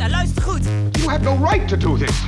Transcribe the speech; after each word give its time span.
Sparta, 0.00 0.16
luister 0.16 0.42
goed. 0.42 0.62
You 0.98 1.10
have 1.10 1.22
no 1.22 1.36
right 1.36 1.68
to 1.68 1.76
do 1.76 1.98
this. 1.98 2.22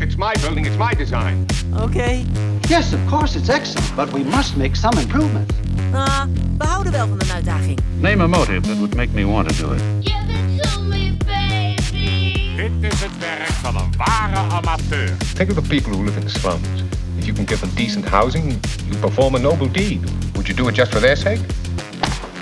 It's 0.00 0.16
my 0.16 0.32
building, 0.40 0.64
it's 0.64 0.78
my 0.78 0.94
design. 0.94 1.46
Okay. 1.76 2.24
Yes, 2.68 2.94
of 2.94 3.06
course, 3.06 3.36
it's 3.36 3.50
excellent, 3.50 3.94
but 3.94 4.10
we 4.12 4.24
must 4.24 4.56
make 4.56 4.74
some 4.76 4.98
improvements. 4.98 5.54
Ah, 5.92 6.26
we 6.58 6.66
houden 6.66 6.92
wel 6.92 7.06
van 7.06 7.20
een 7.20 7.32
uitdaging. 7.32 7.78
Name 8.00 8.22
a 8.22 8.26
motive 8.26 8.60
that 8.60 8.76
would 8.76 8.94
make 8.94 9.12
me 9.12 9.26
want 9.26 9.48
to 9.48 9.54
do 9.54 9.72
it. 9.72 9.80
Give 10.00 10.14
it 10.28 10.62
to 10.62 10.80
me, 10.80 11.16
baby. 11.26 12.56
Dit 12.56 12.92
is 12.92 13.00
het 13.00 13.18
werk 13.18 13.48
van 13.48 13.76
een 13.76 13.92
ware 13.96 14.36
amateur. 14.36 15.16
Think 15.34 15.50
of 15.50 15.54
the 15.54 15.68
people 15.68 15.92
who 15.92 16.04
live 16.04 16.18
in 16.18 16.26
the 16.26 16.38
slums. 16.38 16.82
If 17.18 17.24
you 17.24 17.34
can 17.34 17.46
give 17.46 17.60
them 17.60 17.70
decent 17.74 18.08
housing, 18.08 18.58
you 18.88 18.96
perform 19.00 19.34
a 19.34 19.38
noble 19.38 19.70
deed. 19.70 20.00
Would 20.32 20.46
you 20.46 20.56
do 20.56 20.68
it 20.68 20.74
just 20.74 20.90
for 20.90 21.00
their 21.00 21.16
sake? 21.16 21.40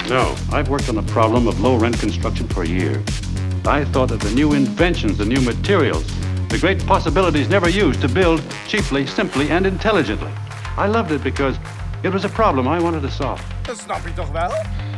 No, 0.09 0.35
I've 0.53 0.69
worked 0.69 0.89
on 0.89 0.95
the 0.95 1.13
problem 1.13 1.47
of 1.47 1.61
low 1.61 1.81
rent 1.81 2.01
construction 2.01 2.49
for 2.49 2.65
years. 2.65 3.30
I 3.67 3.85
thought 3.85 4.11
of 4.11 4.21
the 4.21 4.31
new 4.31 4.55
inventions, 4.55 5.19
the 5.19 5.25
new 5.25 5.41
materials, 5.43 6.05
the 6.49 6.59
great 6.59 6.85
possibilities 6.87 7.49
never 7.49 7.69
used 7.69 8.01
to 8.01 8.09
build 8.09 8.43
cheaply, 8.67 9.07
simply, 9.07 9.51
and 9.51 9.67
intelligently. 9.67 10.33
I 10.77 10.87
loved 10.87 11.13
it 11.13 11.23
because 11.23 11.59
it 12.03 12.13
was 12.13 12.25
a 12.25 12.29
problem 12.29 12.67
I 12.67 12.81
wanted 12.81 13.03
to 13.03 13.11
solve. 13.11 13.41
Dat 13.63 13.79
snap 13.79 14.07
je 14.07 14.15
toch 14.15 14.31
wel? 14.31 14.51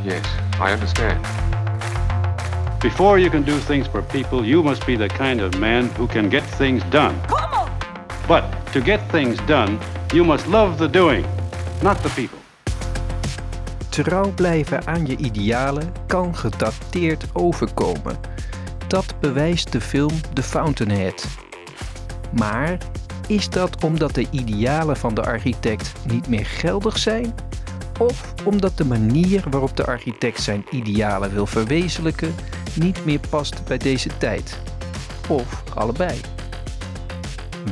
Yes, 0.05 0.25
I 0.61 0.73
understand. 0.73 1.27
Before 2.80 3.19
you 3.19 3.30
can 3.30 3.43
do 3.43 3.59
things 3.59 3.87
for 3.89 4.03
people, 4.03 4.45
you 4.45 4.62
must 4.62 4.87
be 4.87 4.97
the 4.97 5.09
kind 5.09 5.41
of 5.41 5.59
man 5.59 5.89
who 5.97 6.06
can 6.06 6.29
get 6.29 6.42
things 6.56 6.83
done. 6.91 7.15
Kom 7.27 7.53
op! 7.53 7.70
But 8.27 8.45
to 8.73 8.81
get 8.81 9.01
things 9.11 9.39
done, 9.47 9.79
you 10.12 10.25
must 10.25 10.47
love 10.47 10.77
the 10.79 10.89
doing, 10.89 11.25
not 11.83 12.03
the 12.03 12.09
people. 12.09 12.39
Trouw 13.89 14.33
blijven 14.34 14.87
aan 14.87 15.06
je 15.06 15.17
idealen 15.17 15.92
kan 16.06 16.37
gedateerd 16.37 17.25
overkomen. 17.33 18.32
Dat 18.93 19.15
bewijst 19.21 19.73
de 19.73 19.81
film 19.81 20.11
The 20.33 20.43
Fountainhead. 20.43 21.27
Maar 22.33 22.79
is 23.27 23.51
dat 23.51 23.84
omdat 23.84 24.15
de 24.15 24.27
idealen 24.31 24.97
van 24.97 25.15
de 25.15 25.25
architect 25.25 25.93
niet 26.07 26.29
meer 26.29 26.47
geldig 26.47 26.99
zijn? 26.99 27.34
Of 27.99 28.34
omdat 28.45 28.77
de 28.77 28.84
manier 28.84 29.45
waarop 29.51 29.77
de 29.77 29.87
architect 29.87 30.41
zijn 30.41 30.65
idealen 30.71 31.33
wil 31.33 31.47
verwezenlijken 31.47 32.34
niet 32.75 33.05
meer 33.05 33.21
past 33.31 33.65
bij 33.65 33.79
deze 33.79 34.17
tijd? 34.19 34.61
Of 35.29 35.62
allebei? 35.75 36.21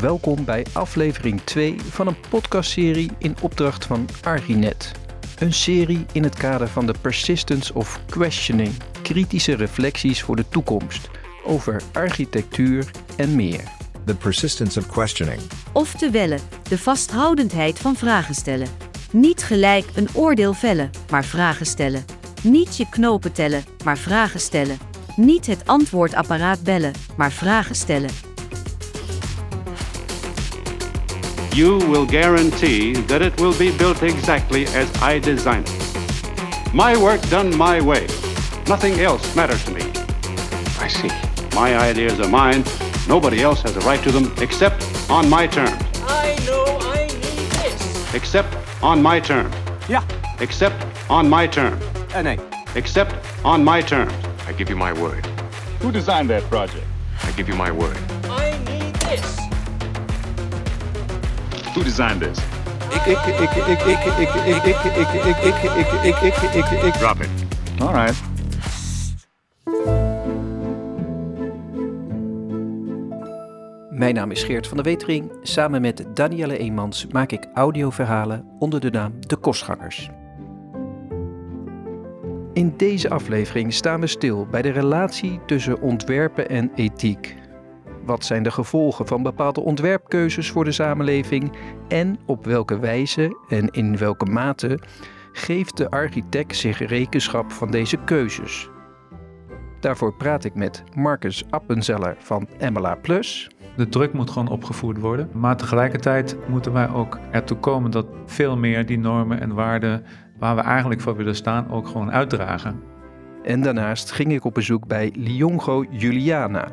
Welkom 0.01 0.45
bij 0.45 0.67
aflevering 0.73 1.41
2 1.45 1.77
van 1.91 2.07
een 2.07 2.21
podcastserie 2.29 3.11
in 3.19 3.37
opdracht 3.41 3.84
van 3.84 4.09
Archinet. 4.23 4.93
Een 5.39 5.53
serie 5.53 6.07
in 6.12 6.23
het 6.23 6.34
kader 6.34 6.69
van 6.69 6.87
de 6.87 6.95
Persistence 7.01 7.75
of 7.75 8.01
Questioning, 8.07 8.73
kritische 9.12 9.55
reflecties 9.55 10.22
voor 10.22 10.36
de 10.36 10.48
toekomst 10.48 11.11
over 11.44 11.83
architectuur 11.92 12.91
en 13.16 13.36
meer. 13.36 13.61
The 14.05 14.14
persistence 14.14 14.78
of 14.78 14.86
questioning. 14.86 15.41
Oftewel, 15.72 16.39
de 16.69 16.78
vasthoudendheid 16.78 17.78
van 17.78 17.97
vragen 17.97 18.34
stellen. 18.34 18.69
Niet 19.12 19.42
gelijk 19.42 19.86
een 19.94 20.08
oordeel 20.14 20.53
vellen, 20.53 20.91
maar 21.11 21.25
vragen 21.25 21.66
stellen. 21.66 22.05
Niet 22.42 22.77
je 22.77 22.88
knopen 22.91 23.33
tellen, 23.33 23.64
maar 23.84 23.98
vragen 23.98 24.41
stellen. 24.41 24.78
Niet 25.16 25.47
het 25.47 25.66
antwoordapparaat 25.66 26.62
bellen, 26.62 26.92
maar 27.16 27.33
vragen 27.33 27.75
stellen. 27.75 28.11
You 31.50 31.88
will 31.88 32.06
guarantee 32.06 33.05
that 33.05 33.20
it 33.20 33.41
will 33.41 33.56
be 33.58 33.75
built 33.78 34.03
exactly 34.03 34.66
as 34.66 35.14
I 35.14 35.20
designed 35.20 35.69
it. 35.69 36.72
My 36.72 36.97
work 36.97 37.31
done 37.31 37.56
my 37.56 37.83
way. 37.83 38.20
Nothing 38.71 39.01
else 39.01 39.35
matters 39.35 39.65
to 39.65 39.73
me. 39.73 39.83
I 40.79 40.87
see. 40.87 41.11
My 41.57 41.77
ideas 41.77 42.21
are 42.21 42.29
mine. 42.29 42.63
Nobody 43.09 43.43
else 43.43 43.62
has 43.62 43.77
a 43.77 43.81
right 43.81 44.01
to 44.05 44.12
them 44.12 44.33
except 44.41 44.81
on 45.11 45.29
my 45.29 45.49
terms. 45.49 45.73
I 46.05 46.39
know 46.47 46.79
I 46.81 47.09
need 47.09 47.50
this. 47.50 48.15
Except 48.15 48.56
on 48.81 49.03
my 49.03 49.19
terms. 49.19 49.53
Yeah. 49.89 50.05
Except 50.39 50.87
on 51.11 51.28
my 51.28 51.49
terms. 51.49 51.83
en 52.15 52.27
nee. 52.27 52.39
Except 52.77 53.12
on 53.44 53.65
my 53.65 53.83
terms. 53.83 54.15
I 54.47 54.53
give 54.53 54.71
you 54.71 54.77
my 54.77 54.93
word. 54.93 55.27
Who 55.81 55.91
designed 55.91 56.31
that 56.31 56.44
project? 56.44 56.87
I 57.25 57.33
give 57.33 57.49
you 57.49 57.56
my 57.56 57.73
word. 57.73 57.99
I 58.27 58.56
need 58.69 58.94
this. 59.03 59.37
Who 61.75 61.83
designed 61.83 62.21
this? 62.23 62.39
Drop 67.00 67.21
it. 67.21 67.31
All 67.81 67.93
right. 67.93 68.30
Mijn 74.10 74.22
naam 74.22 74.31
is 74.37 74.44
Geert 74.44 74.66
van 74.66 74.76
der 74.76 74.87
Wetering. 74.87 75.31
Samen 75.43 75.81
met 75.81 76.04
Danielle 76.15 76.59
Eemans 76.59 77.06
maak 77.06 77.32
ik 77.32 77.48
audioverhalen 77.54 78.44
onder 78.59 78.81
de 78.81 78.91
naam 78.91 79.12
De 79.26 79.37
Kostgangers. 79.37 80.10
In 82.53 82.75
deze 82.76 83.10
aflevering 83.10 83.72
staan 83.72 84.00
we 84.00 84.06
stil 84.06 84.47
bij 84.47 84.62
de 84.62 84.70
relatie 84.70 85.41
tussen 85.47 85.81
ontwerpen 85.81 86.49
en 86.49 86.70
ethiek. 86.75 87.37
Wat 88.04 88.25
zijn 88.25 88.43
de 88.43 88.50
gevolgen 88.50 89.06
van 89.06 89.22
bepaalde 89.22 89.60
ontwerpkeuzes 89.60 90.50
voor 90.50 90.65
de 90.65 90.72
samenleving 90.72 91.56
en 91.88 92.19
op 92.26 92.44
welke 92.44 92.78
wijze 92.78 93.37
en 93.49 93.69
in 93.69 93.97
welke 93.97 94.25
mate 94.25 94.78
geeft 95.32 95.76
de 95.76 95.91
architect 95.91 96.56
zich 96.56 96.78
rekenschap 96.78 97.53
van 97.53 97.70
deze 97.70 97.97
keuzes? 98.04 98.70
Daarvoor 99.81 100.15
praat 100.15 100.45
ik 100.45 100.55
met 100.55 100.83
Marcus 100.95 101.45
Appenzeller 101.51 102.17
van 102.19 102.49
MLA 102.73 102.95
Plus, 102.95 103.51
De 103.77 103.89
druk 103.89 104.13
moet 104.13 104.31
gewoon 104.31 104.49
opgevoerd 104.49 104.99
worden. 104.99 105.29
Maar 105.33 105.57
tegelijkertijd 105.57 106.37
moeten 106.49 106.73
wij 106.73 106.89
ook 106.91 107.19
ertoe 107.31 107.57
komen 107.57 107.91
dat 107.91 108.07
veel 108.27 108.57
meer 108.57 108.87
die 108.87 108.99
normen 108.99 109.41
en 109.41 109.55
waarden 109.55 110.05
waar 110.39 110.55
we 110.57 110.61
eigenlijk 110.63 111.01
voor 111.01 111.17
willen 111.17 111.37
staan 111.37 111.71
ook 111.71 111.87
gewoon 111.87 112.11
uitdragen. 112.13 112.83
En 113.43 113.63
daarnaast 113.63 114.11
ging 114.11 114.33
ik 114.33 114.45
op 114.45 114.55
bezoek 114.55 114.87
bij 114.87 115.13
Liongo 115.17 115.85
Juliana, 115.91 116.69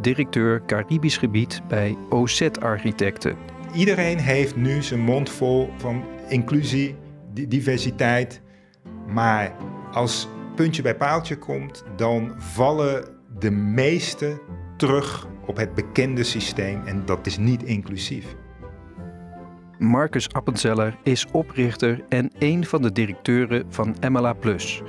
directeur 0.00 0.62
Caribisch 0.66 1.16
gebied 1.16 1.62
bij 1.68 1.96
OZ 2.08 2.48
Architecten. 2.60 3.36
Iedereen 3.74 4.18
heeft 4.18 4.56
nu 4.56 4.82
zijn 4.82 5.00
mond 5.00 5.30
vol 5.30 5.70
van 5.76 6.04
inclusie, 6.28 6.96
di- 7.32 7.48
diversiteit. 7.48 8.40
Maar 9.08 9.52
als 9.92 10.28
puntje 10.54 10.82
bij 10.82 10.96
paaltje 10.96 11.38
komt, 11.38 11.84
dan 11.96 12.34
vallen 12.38 13.04
de 13.38 13.50
meesten 13.50 14.40
terug 14.76 15.26
op 15.46 15.56
het 15.56 15.74
bekende 15.74 16.24
systeem 16.24 16.82
en 16.84 17.02
dat 17.06 17.26
is 17.26 17.38
niet 17.38 17.62
inclusief. 17.62 18.34
Marcus 19.78 20.32
Appenzeller 20.32 20.96
is 21.02 21.26
oprichter 21.32 22.04
en 22.08 22.30
een 22.38 22.66
van 22.66 22.82
de 22.82 22.92
directeuren 22.92 23.64
van 23.68 23.96
MLA 24.08 24.32
Plus. 24.32 24.82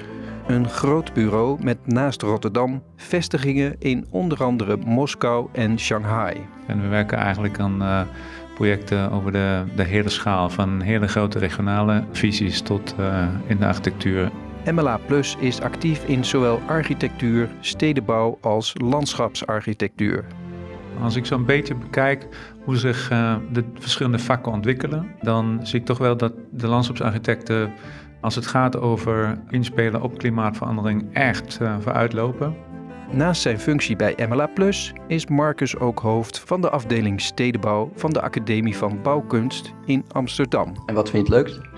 Een 0.47 0.69
groot 0.69 1.13
bureau 1.13 1.63
met 1.63 1.87
naast 1.87 2.21
Rotterdam 2.21 2.83
vestigingen 2.95 3.75
in 3.79 4.05
onder 4.09 4.43
andere 4.43 4.77
Moskou 4.77 5.47
en 5.51 5.79
Shanghai. 5.79 6.37
En 6.67 6.81
we 6.81 6.87
werken 6.87 7.17
eigenlijk 7.17 7.59
aan 7.59 7.81
eh, 7.81 8.01
projecten 8.55 9.11
over 9.11 9.31
de, 9.31 9.63
de 9.75 9.83
hele 9.83 10.09
schaal, 10.09 10.49
van 10.49 10.81
hele 10.81 11.07
grote 11.07 11.39
regionale 11.39 12.03
visies 12.11 12.61
tot 12.61 12.95
eh, 12.97 13.27
in 13.47 13.57
de 13.57 13.65
architectuur. 13.65 14.31
MLA 14.71 14.97
Plus 14.97 15.35
is 15.39 15.61
actief 15.61 16.05
in 16.05 16.25
zowel 16.25 16.61
architectuur, 16.67 17.49
stedenbouw 17.59 18.37
als 18.41 18.73
landschapsarchitectuur. 18.81 20.25
Als 21.01 21.15
ik 21.15 21.25
zo'n 21.25 21.45
beetje 21.45 21.75
bekijk 21.75 22.27
hoe 22.63 22.77
zich 22.77 23.09
eh, 23.09 23.35
de 23.51 23.63
verschillende 23.79 24.19
vakken 24.19 24.51
ontwikkelen, 24.51 25.11
dan 25.21 25.59
zie 25.63 25.79
ik 25.79 25.85
toch 25.85 25.97
wel 25.97 26.17
dat 26.17 26.33
de 26.51 26.67
landschapsarchitecten, 26.67 27.73
als 28.21 28.35
het 28.35 28.45
gaat 28.45 28.77
over 28.77 29.37
inspelen 29.49 30.01
op 30.01 30.17
klimaatverandering, 30.17 31.13
echt 31.13 31.59
uh, 31.61 31.75
vooruitlopen. 31.79 32.55
Naast 33.11 33.41
zijn 33.41 33.59
functie 33.59 33.95
bij 33.95 34.15
MLA 34.29 34.47
Plus 34.47 34.93
is 35.07 35.27
Marcus 35.27 35.77
ook 35.77 35.99
hoofd 35.99 36.39
van 36.39 36.61
de 36.61 36.69
afdeling 36.69 37.21
stedenbouw 37.21 37.91
van 37.95 38.13
de 38.13 38.21
Academie 38.21 38.77
van 38.77 39.01
Bouwkunst 39.01 39.73
in 39.85 40.05
Amsterdam. 40.11 40.73
En 40.85 40.95
wat 40.95 41.09
vind 41.09 41.27
je 41.27 41.33
het 41.33 41.43
leukst? 41.43 41.74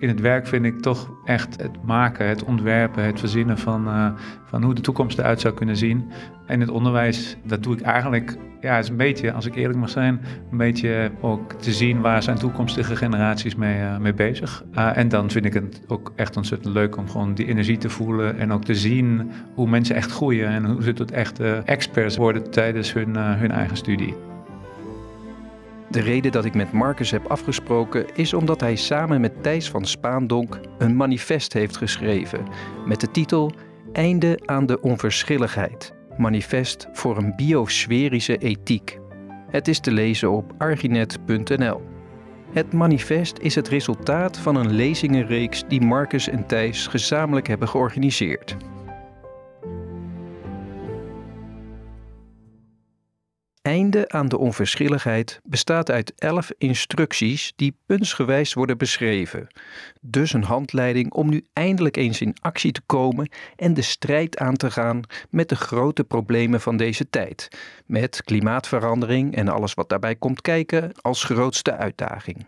In 0.00 0.08
het 0.08 0.20
werk 0.20 0.46
vind 0.46 0.64
ik 0.64 0.80
toch 0.80 1.10
echt 1.24 1.62
het 1.62 1.82
maken, 1.82 2.28
het 2.28 2.44
ontwerpen, 2.44 3.04
het 3.04 3.20
verzinnen 3.20 3.58
van, 3.58 3.88
uh, 3.88 4.10
van 4.44 4.62
hoe 4.62 4.74
de 4.74 4.80
toekomst 4.80 5.18
eruit 5.18 5.40
zou 5.40 5.54
kunnen 5.54 5.76
zien. 5.76 6.10
En 6.46 6.60
het 6.60 6.70
onderwijs, 6.70 7.36
dat 7.44 7.62
doe 7.62 7.74
ik 7.74 7.80
eigenlijk, 7.80 8.36
ja, 8.60 8.78
is 8.78 8.88
een 8.88 8.96
beetje, 8.96 9.32
als 9.32 9.46
ik 9.46 9.54
eerlijk 9.54 9.78
mag 9.78 9.90
zijn, 9.90 10.20
een 10.50 10.56
beetje 10.56 11.10
ook 11.20 11.52
te 11.52 11.72
zien 11.72 12.00
waar 12.00 12.22
zijn 12.22 12.38
toekomstige 12.38 12.96
generaties 12.96 13.54
mee, 13.54 13.80
uh, 13.80 13.98
mee 13.98 14.14
bezig. 14.14 14.64
Uh, 14.74 14.96
en 14.96 15.08
dan 15.08 15.30
vind 15.30 15.44
ik 15.44 15.54
het 15.54 15.82
ook 15.86 16.12
echt 16.16 16.36
ontzettend 16.36 16.74
leuk 16.74 16.96
om 16.96 17.08
gewoon 17.08 17.34
die 17.34 17.46
energie 17.46 17.78
te 17.78 17.90
voelen 17.90 18.38
en 18.38 18.52
ook 18.52 18.64
te 18.64 18.74
zien 18.74 19.30
hoe 19.54 19.68
mensen 19.68 19.94
echt 19.94 20.10
groeien 20.10 20.48
en 20.48 20.64
hoe 20.64 20.82
ze 20.82 20.92
tot 20.92 21.10
echt 21.10 21.40
experts 21.64 22.16
worden 22.16 22.50
tijdens 22.50 22.92
hun, 22.92 23.16
hun 23.16 23.50
eigen 23.50 23.76
studie. 23.76 24.29
De 25.90 26.00
reden 26.00 26.32
dat 26.32 26.44
ik 26.44 26.54
met 26.54 26.72
Marcus 26.72 27.10
heb 27.10 27.26
afgesproken 27.26 28.14
is 28.14 28.34
omdat 28.34 28.60
hij 28.60 28.76
samen 28.76 29.20
met 29.20 29.42
Thijs 29.42 29.70
van 29.70 29.84
Spaandonk 29.84 30.60
een 30.78 30.96
manifest 30.96 31.52
heeft 31.52 31.76
geschreven 31.76 32.46
met 32.86 33.00
de 33.00 33.10
titel 33.10 33.52
Einde 33.92 34.40
aan 34.44 34.66
de 34.66 34.80
onverschilligheid. 34.80 35.92
Manifest 36.16 36.88
voor 36.92 37.16
een 37.16 37.36
biosferische 37.36 38.38
ethiek. 38.38 38.98
Het 39.50 39.68
is 39.68 39.80
te 39.80 39.90
lezen 39.90 40.30
op 40.30 40.52
arginet.nl. 40.58 41.80
Het 42.52 42.72
manifest 42.72 43.38
is 43.38 43.54
het 43.54 43.68
resultaat 43.68 44.38
van 44.38 44.56
een 44.56 44.72
lezingenreeks 44.72 45.64
die 45.68 45.80
Marcus 45.80 46.28
en 46.28 46.46
Thijs 46.46 46.86
gezamenlijk 46.86 47.46
hebben 47.46 47.68
georganiseerd. 47.68 48.56
Einde 53.70 54.08
aan 54.08 54.28
de 54.28 54.38
onverschilligheid 54.38 55.40
bestaat 55.44 55.90
uit 55.90 56.12
elf 56.18 56.50
instructies 56.58 57.52
die 57.56 57.76
puntsgewijs 57.86 58.54
worden 58.54 58.78
beschreven. 58.78 59.46
Dus 60.00 60.32
een 60.32 60.44
handleiding 60.44 61.12
om 61.12 61.28
nu 61.28 61.44
eindelijk 61.52 61.96
eens 61.96 62.20
in 62.20 62.36
actie 62.40 62.72
te 62.72 62.80
komen 62.86 63.30
en 63.56 63.74
de 63.74 63.82
strijd 63.82 64.38
aan 64.38 64.56
te 64.56 64.70
gaan 64.70 65.00
met 65.28 65.48
de 65.48 65.56
grote 65.56 66.04
problemen 66.04 66.60
van 66.60 66.76
deze 66.76 67.10
tijd. 67.10 67.48
Met 67.86 68.22
klimaatverandering 68.24 69.36
en 69.36 69.48
alles 69.48 69.74
wat 69.74 69.88
daarbij 69.88 70.16
komt 70.16 70.40
kijken 70.40 70.92
als 71.00 71.24
grootste 71.24 71.76
uitdaging. 71.76 72.46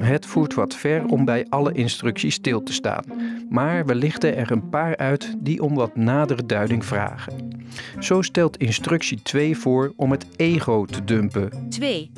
Het 0.00 0.26
voert 0.26 0.54
wat 0.54 0.74
ver 0.74 1.04
om 1.04 1.24
bij 1.24 1.46
alle 1.48 1.72
instructies 1.72 2.34
stil 2.34 2.62
te 2.62 2.72
staan, 2.72 3.04
maar 3.50 3.86
we 3.86 3.94
lichten 3.94 4.36
er 4.36 4.50
een 4.50 4.68
paar 4.68 4.96
uit 4.96 5.34
die 5.38 5.62
om 5.62 5.74
wat 5.74 5.96
nadere 5.96 6.46
duiding 6.46 6.84
vragen. 6.84 7.64
Zo 7.98 8.22
stelt 8.22 8.56
instructie 8.56 9.22
2 9.22 9.56
voor 9.56 9.92
om 9.96 10.10
het 10.10 10.26
ego 10.36 10.84
te 10.84 11.04
dumpen. 11.04 11.50
2. 11.68 12.10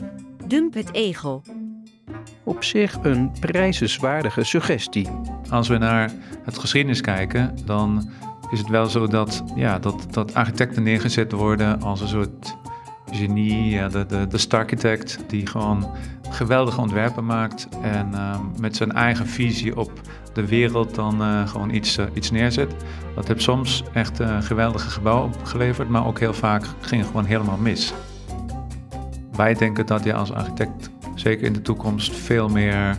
Dump 0.47 0.75
het 0.75 0.93
ego. 0.93 1.43
Op 2.45 2.65
zich 2.65 2.99
een 3.03 3.33
prijzenswaardige 3.41 4.45
suggestie. 4.45 5.09
Als 5.51 5.69
we 5.69 5.79
naar 5.79 6.13
het 6.45 6.59
geschiedenis 6.59 7.01
kijken, 7.01 7.55
dan 7.65 8.11
is 8.51 8.59
het 8.59 8.69
wel 8.69 8.87
zo 8.87 9.07
dat, 9.07 9.43
ja, 9.55 9.79
dat, 9.79 10.07
dat 10.11 10.35
architecten 10.35 10.83
neergezet 10.83 11.33
worden 11.33 11.83
als 11.83 12.01
een 12.01 12.09
soort 12.09 12.57
genie, 13.11 13.69
ja, 13.69 13.89
de, 13.89 14.07
de, 14.07 14.27
de 14.27 14.39
starchitect 14.39 15.19
die 15.27 15.47
gewoon 15.47 15.91
geweldige 16.33 16.81
ontwerpen 16.81 17.25
maakt 17.25 17.69
en 17.83 18.11
uh, 18.15 18.39
met 18.61 18.77
zijn 18.77 18.93
eigen 18.93 19.27
visie 19.27 19.79
op 19.79 20.01
de 20.33 20.47
wereld 20.47 20.95
dan 20.95 21.23
uh, 21.23 21.49
gewoon 21.49 21.71
iets, 21.71 21.99
uh, 21.99 22.05
iets 22.15 22.31
neerzet. 22.31 22.75
Dat 23.15 23.29
heeft 23.29 23.43
soms 23.43 23.83
echt 23.93 24.19
een 24.19 24.43
geweldige 24.43 24.91
gebouw 24.91 25.25
opgeleverd, 25.25 25.89
maar 25.89 26.07
ook 26.07 26.19
heel 26.19 26.35
vaak 26.35 26.65
ging 26.81 27.01
het 27.01 27.11
gewoon 27.11 27.27
helemaal 27.27 27.57
mis. 27.57 27.95
Wij 29.33 29.55
denken 29.55 29.87
dat 29.87 30.05
je 30.05 30.15
als 30.15 30.33
architect 30.33 30.91
zeker 31.15 31.47
in 31.47 31.53
de 31.53 31.63
toekomst 31.63 32.17
veel 32.17 32.49
meer 32.49 32.97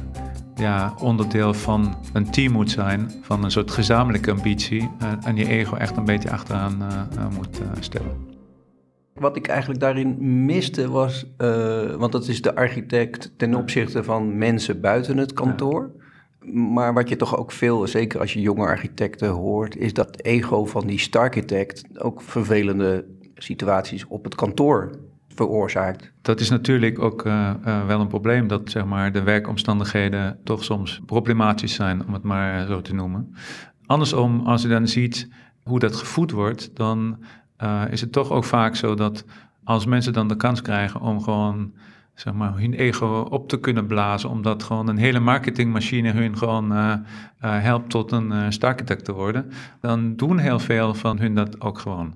ja, 0.55 0.93
onderdeel 0.99 1.53
van 1.53 1.95
een 2.13 2.31
team 2.31 2.51
moet 2.51 2.71
zijn, 2.71 3.11
van 3.21 3.43
een 3.43 3.51
soort 3.51 3.71
gezamenlijke 3.71 4.31
ambitie 4.31 4.89
en 5.23 5.35
je 5.35 5.47
ego 5.47 5.75
echt 5.75 5.97
een 5.97 6.05
beetje 6.05 6.31
achteraan 6.31 6.83
moet 7.35 7.61
stellen. 7.79 8.32
Wat 9.13 9.35
ik 9.35 9.47
eigenlijk 9.47 9.79
daarin 9.79 10.45
miste 10.45 10.89
was, 10.89 11.25
uh, 11.37 11.93
want 11.95 12.11
dat 12.11 12.27
is 12.27 12.41
de 12.41 12.55
architect 12.55 13.33
ten 13.37 13.55
opzichte 13.55 14.03
van 14.03 14.37
mensen 14.37 14.81
buiten 14.81 15.17
het 15.17 15.33
kantoor. 15.33 15.91
Maar 16.53 16.93
wat 16.93 17.09
je 17.09 17.15
toch 17.15 17.37
ook 17.37 17.51
veel, 17.51 17.87
zeker 17.87 18.19
als 18.19 18.33
je 18.33 18.41
jonge 18.41 18.65
architecten 18.65 19.29
hoort, 19.29 19.77
is 19.77 19.93
dat 19.93 20.21
ego 20.21 20.65
van 20.65 20.87
die 20.87 20.99
starchitect 20.99 21.83
ook 21.99 22.21
vervelende 22.21 23.05
situaties 23.35 24.07
op 24.07 24.23
het 24.23 24.35
kantoor 24.35 24.91
veroorzaakt. 25.27 26.11
Dat 26.21 26.39
is 26.39 26.49
natuurlijk 26.49 26.99
ook 26.99 27.25
uh, 27.25 27.53
uh, 27.65 27.85
wel 27.85 27.99
een 27.99 28.07
probleem, 28.07 28.47
dat 28.47 28.71
zeg 28.71 28.85
maar, 28.85 29.11
de 29.11 29.23
werkomstandigheden 29.23 30.39
toch 30.43 30.63
soms 30.63 31.01
problematisch 31.05 31.73
zijn, 31.73 32.05
om 32.07 32.13
het 32.13 32.23
maar 32.23 32.67
zo 32.67 32.81
te 32.81 32.93
noemen. 32.93 33.35
Andersom, 33.85 34.39
als 34.45 34.61
je 34.61 34.67
dan 34.67 34.87
ziet 34.87 35.29
hoe 35.63 35.79
dat 35.79 35.95
gevoed 35.95 36.31
wordt, 36.31 36.75
dan 36.75 37.17
uh, 37.63 37.81
is 37.89 38.01
het 38.01 38.11
toch 38.11 38.31
ook 38.31 38.43
vaak 38.43 38.75
zo 38.75 38.95
dat 38.95 39.25
als 39.63 39.85
mensen 39.85 40.13
dan 40.13 40.27
de 40.27 40.35
kans 40.35 40.61
krijgen 40.61 41.01
om 41.01 41.21
gewoon 41.21 41.73
zeg 42.13 42.33
maar, 42.33 42.57
hun 42.57 42.73
ego 42.73 43.27
op 43.29 43.49
te 43.49 43.59
kunnen 43.59 43.87
blazen, 43.87 44.29
omdat 44.29 44.63
gewoon 44.63 44.87
een 44.87 44.97
hele 44.97 45.19
marketingmachine 45.19 46.11
hun 46.11 46.37
gewoon 46.37 46.71
uh, 46.71 46.93
uh, 47.43 47.61
helpt 47.61 47.89
tot 47.89 48.11
een 48.11 48.31
uh, 48.31 48.47
te 48.47 49.11
worden, 49.11 49.51
dan 49.81 50.15
doen 50.15 50.37
heel 50.37 50.59
veel 50.59 50.93
van 50.93 51.19
hun 51.19 51.35
dat 51.35 51.61
ook 51.61 51.79
gewoon. 51.79 52.13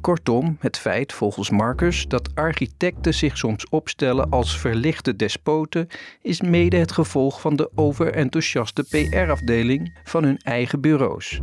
Kortom, 0.00 0.56
het 0.60 0.78
feit 0.78 1.12
volgens 1.12 1.50
Marcus 1.50 2.08
dat 2.08 2.34
architecten 2.34 3.14
zich 3.14 3.38
soms 3.38 3.68
opstellen 3.68 4.30
als 4.30 4.58
verlichte 4.58 5.16
despoten 5.16 5.86
is 6.22 6.40
mede 6.40 6.76
het 6.76 6.92
gevolg 6.92 7.40
van 7.40 7.56
de 7.56 7.70
overenthousiaste 7.74 8.82
PR-afdeling 8.82 9.98
van 10.04 10.24
hun 10.24 10.36
eigen 10.36 10.80
bureaus 10.80 11.40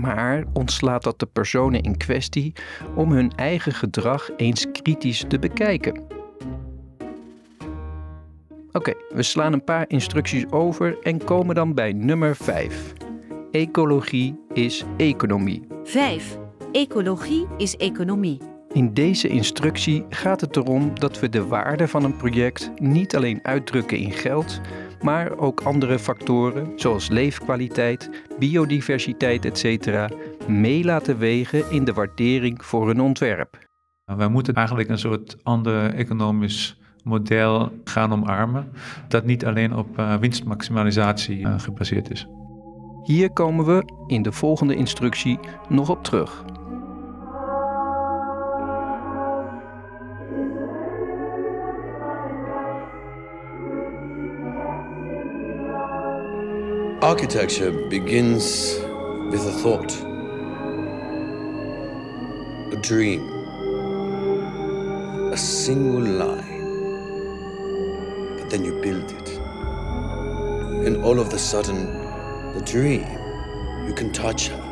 maar 0.00 0.44
ontslaat 0.52 1.02
dat 1.02 1.18
de 1.18 1.26
personen 1.26 1.82
in 1.82 1.96
kwestie 1.96 2.52
om 2.94 3.12
hun 3.12 3.32
eigen 3.36 3.72
gedrag 3.72 4.30
eens 4.36 4.66
kritisch 4.72 5.24
te 5.28 5.38
bekijken. 5.38 6.02
Oké, 8.72 8.92
we 9.08 9.22
slaan 9.22 9.52
een 9.52 9.64
paar 9.64 9.84
instructies 9.88 10.50
over 10.50 10.98
en 11.02 11.24
komen 11.24 11.54
dan 11.54 11.74
bij 11.74 11.92
nummer 11.92 12.36
5. 12.36 12.92
Ecologie 13.50 14.40
is 14.52 14.84
economie. 14.96 15.66
5. 15.84 16.38
Ecologie 16.72 17.46
is 17.56 17.76
economie. 17.76 18.38
In 18.72 18.94
deze 18.94 19.28
instructie 19.28 20.04
gaat 20.08 20.40
het 20.40 20.56
erom 20.56 20.98
dat 20.98 21.20
we 21.20 21.28
de 21.28 21.46
waarde 21.46 21.88
van 21.88 22.04
een 22.04 22.16
project 22.16 22.70
niet 22.76 23.16
alleen 23.16 23.40
uitdrukken 23.42 23.98
in 23.98 24.12
geld, 24.12 24.60
maar 25.02 25.38
ook 25.38 25.60
andere 25.60 25.98
factoren 25.98 26.72
zoals 26.76 27.08
leefkwaliteit, 27.08 28.10
biodiversiteit 28.38 29.44
etc. 29.44 30.06
mee 30.48 30.84
laten 30.84 31.18
wegen 31.18 31.70
in 31.70 31.84
de 31.84 31.92
waardering 31.92 32.64
voor 32.64 32.90
een 32.90 33.00
ontwerp. 33.00 33.58
Wij 34.04 34.28
moeten 34.28 34.54
eigenlijk 34.54 34.88
een 34.88 34.98
soort 34.98 35.36
ander 35.42 35.94
economisch 35.94 36.80
model 37.04 37.72
gaan 37.84 38.12
omarmen 38.12 38.72
dat 39.08 39.24
niet 39.24 39.44
alleen 39.44 39.74
op 39.74 39.98
uh, 39.98 40.16
winstmaximalisatie 40.16 41.38
uh, 41.38 41.58
gebaseerd 41.58 42.10
is. 42.10 42.26
Hier 43.02 43.30
komen 43.30 43.64
we 43.64 43.82
in 44.06 44.22
de 44.22 44.32
volgende 44.32 44.74
instructie 44.74 45.38
nog 45.68 45.90
op 45.90 46.04
terug. 46.04 46.44
Architecture 57.08 57.72
begins 57.72 58.78
with 59.30 59.40
a 59.46 59.52
thought, 59.62 59.90
a 62.70 62.76
dream, 62.82 63.26
a 65.32 65.36
single 65.38 66.02
line. 66.02 66.60
But 68.38 68.50
then 68.50 68.62
you 68.62 68.78
build 68.82 69.10
it. 69.10 69.28
And 70.86 71.02
all 71.02 71.18
of 71.18 71.32
a 71.32 71.38
sudden, 71.38 71.86
the 72.52 72.60
dream, 72.60 73.06
you 73.88 73.94
can 73.94 74.12
touch 74.12 74.48
her. 74.48 74.62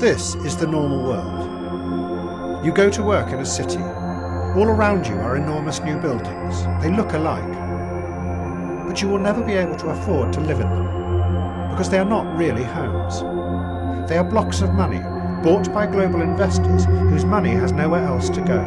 This 0.00 0.34
is 0.34 0.56
the 0.56 0.66
normal 0.66 1.04
world. 1.04 2.66
You 2.66 2.72
go 2.72 2.90
to 2.90 3.02
work 3.04 3.32
in 3.32 3.38
a 3.38 3.46
city. 3.46 3.78
All 3.78 4.66
around 4.66 5.06
you 5.06 5.14
are 5.20 5.36
enormous 5.36 5.78
new 5.82 6.00
buildings. 6.00 6.64
They 6.82 6.90
look 6.90 7.12
alike 7.12 7.61
but 8.92 9.00
you 9.00 9.08
will 9.08 9.22
never 9.22 9.42
be 9.42 9.54
able 9.54 9.74
to 9.74 9.88
afford 9.88 10.30
to 10.34 10.40
live 10.40 10.60
in 10.60 10.68
them 10.68 11.70
because 11.70 11.88
they 11.88 11.98
are 11.98 12.08
not 12.08 12.36
really 12.36 12.62
homes. 12.62 13.20
They 14.06 14.18
are 14.18 14.28
blocks 14.28 14.60
of 14.60 14.74
money 14.74 15.00
bought 15.42 15.72
by 15.72 15.86
global 15.86 16.20
investors 16.20 16.84
whose 16.84 17.24
money 17.24 17.54
has 17.54 17.72
nowhere 17.72 18.04
else 18.04 18.28
to 18.28 18.42
go. 18.42 18.60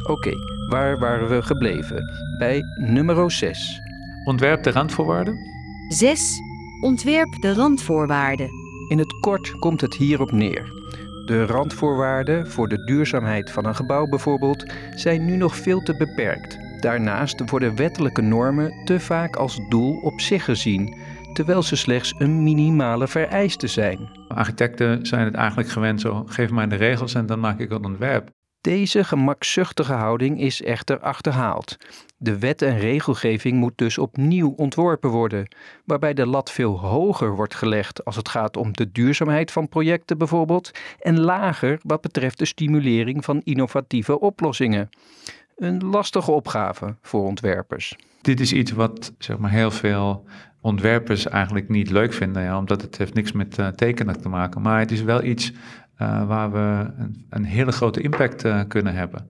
Oké, 0.00 0.12
okay, 0.12 0.36
waar 0.68 0.98
waren 0.98 1.28
we 1.28 1.42
gebleven? 1.42 2.04
Bij 2.38 2.62
nummer 2.76 3.30
6. 3.30 3.80
Ontwerp 4.24 4.62
de 4.62 4.70
randvoorwaarden. 4.70 5.36
6. 5.88 6.40
Ontwerp 6.80 7.40
de 7.40 7.54
randvoorwaarden. 7.54 8.50
In 8.88 8.98
het 8.98 9.20
kort 9.20 9.58
komt 9.58 9.80
het 9.80 9.94
hierop 9.94 10.30
neer. 10.30 10.72
De 11.24 11.46
randvoorwaarden 11.46 12.50
voor 12.50 12.68
de 12.68 12.84
duurzaamheid 12.84 13.50
van 13.50 13.64
een 13.66 13.74
gebouw 13.74 14.06
bijvoorbeeld 14.06 14.72
zijn 14.94 15.24
nu 15.24 15.36
nog 15.36 15.56
veel 15.56 15.80
te 15.82 15.96
beperkt. 15.96 16.58
Daarnaast 16.80 17.50
worden 17.50 17.76
wettelijke 17.76 18.20
normen 18.22 18.84
te 18.84 19.00
vaak 19.00 19.36
als 19.36 19.60
doel 19.68 20.00
op 20.00 20.20
zich 20.20 20.44
gezien, 20.44 20.96
terwijl 21.32 21.62
ze 21.62 21.76
slechts 21.76 22.14
een 22.18 22.42
minimale 22.42 23.08
vereiste 23.08 23.66
zijn. 23.66 24.10
Architecten 24.28 25.06
zijn 25.06 25.24
het 25.24 25.34
eigenlijk 25.34 25.68
gewend 25.68 26.00
zo, 26.00 26.24
geef 26.26 26.50
mij 26.50 26.66
de 26.66 26.76
regels 26.76 27.14
en 27.14 27.26
dan 27.26 27.40
maak 27.40 27.58
ik 27.58 27.70
een 27.70 27.84
ontwerp. 27.84 28.30
Deze 28.62 29.04
gemakzuchtige 29.04 29.92
houding 29.92 30.40
is 30.40 30.62
echter 30.62 31.00
achterhaald. 31.00 31.76
De 32.16 32.38
wet 32.38 32.62
en 32.62 32.78
regelgeving 32.78 33.56
moet 33.56 33.78
dus 33.78 33.98
opnieuw 33.98 34.54
ontworpen 34.56 35.10
worden, 35.10 35.48
waarbij 35.84 36.14
de 36.14 36.26
lat 36.26 36.50
veel 36.50 36.80
hoger 36.80 37.34
wordt 37.34 37.54
gelegd 37.54 38.04
als 38.04 38.16
het 38.16 38.28
gaat 38.28 38.56
om 38.56 38.72
de 38.72 38.92
duurzaamheid 38.92 39.50
van 39.50 39.68
projecten 39.68 40.18
bijvoorbeeld, 40.18 40.70
en 41.00 41.20
lager 41.20 41.78
wat 41.82 42.00
betreft 42.00 42.38
de 42.38 42.44
stimulering 42.44 43.24
van 43.24 43.40
innovatieve 43.44 44.20
oplossingen. 44.20 44.88
Een 45.56 45.84
lastige 45.84 46.30
opgave 46.30 46.96
voor 47.00 47.24
ontwerpers. 47.24 47.96
Dit 48.20 48.40
is 48.40 48.52
iets 48.52 48.72
wat 48.72 49.12
zeg 49.18 49.38
maar, 49.38 49.50
heel 49.50 49.70
veel 49.70 50.24
ontwerpers 50.60 51.26
eigenlijk 51.26 51.68
niet 51.68 51.90
leuk 51.90 52.12
vinden, 52.12 52.42
ja, 52.42 52.58
omdat 52.58 52.82
het 52.82 52.98
heeft 52.98 53.14
niks 53.14 53.32
met 53.32 53.58
uh, 53.58 53.68
tekenen 53.68 54.20
te 54.20 54.28
maken. 54.28 54.60
Maar 54.60 54.78
het 54.78 54.90
is 54.90 55.02
wel 55.02 55.22
iets 55.22 55.52
uh, 55.98 56.26
waar 56.26 56.52
we 56.52 56.90
een, 56.98 57.26
een, 57.30 57.44
hele 57.44 57.72
grote 57.72 58.00
impact 58.00 58.44
uh, 58.44 58.60
kunnen 58.68 58.94
hebben. 58.94 59.26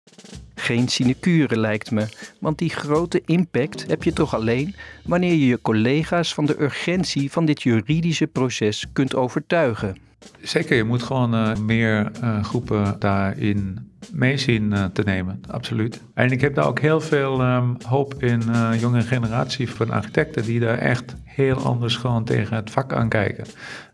Geen 0.56 0.88
sinecure 0.88 1.60
lijkt 1.60 1.92
me, 1.92 2.08
want 2.40 2.58
die 2.58 2.70
grote 2.70 3.22
impact 3.26 3.88
heb 3.88 4.04
je 4.04 4.14
toch 4.14 4.36
alleen 4.36 4.76
wanneer 5.04 5.32
je 5.32 5.46
je 5.46 5.62
collega's 5.62 6.34
van 6.34 6.46
de 6.46 6.62
urgentie 6.62 7.32
van 7.32 7.46
dit 7.46 7.62
juridische 7.62 8.28
proces 8.28 8.86
kunt 8.94 9.16
overtuigen. 9.16 9.98
Zeker, 10.42 10.76
je 10.76 10.84
moet 10.84 11.04
gewoon 11.04 11.34
uh, 11.34 11.56
meer 11.56 12.12
groepen 12.42 12.96
daarin 13.00 13.90
mee 14.12 14.38
zien 14.38 14.72
uh, 14.72 14.86
te 14.86 15.02
nemen, 15.02 15.42
absoluut. 15.48 16.02
En 16.14 16.32
ik 16.32 16.42
heb 16.42 16.56
daar 16.56 16.68
ook 16.68 16.80
heel 16.80 17.02
veel 17.02 17.42
um, 17.42 17.78
hoop 17.88 18.24
in 18.24 18.44
jonge 18.80 19.02
generatie 19.02 19.70
van 19.70 19.90
architecten 19.90 20.44
die 20.44 20.60
daar 20.60 20.78
echt 20.78 21.16
heel 21.40 21.58
anders 21.58 21.96
gewoon 21.96 22.24
tegen 22.24 22.56
het 22.56 22.72
vak 22.72 22.94
aankijken. 22.94 23.46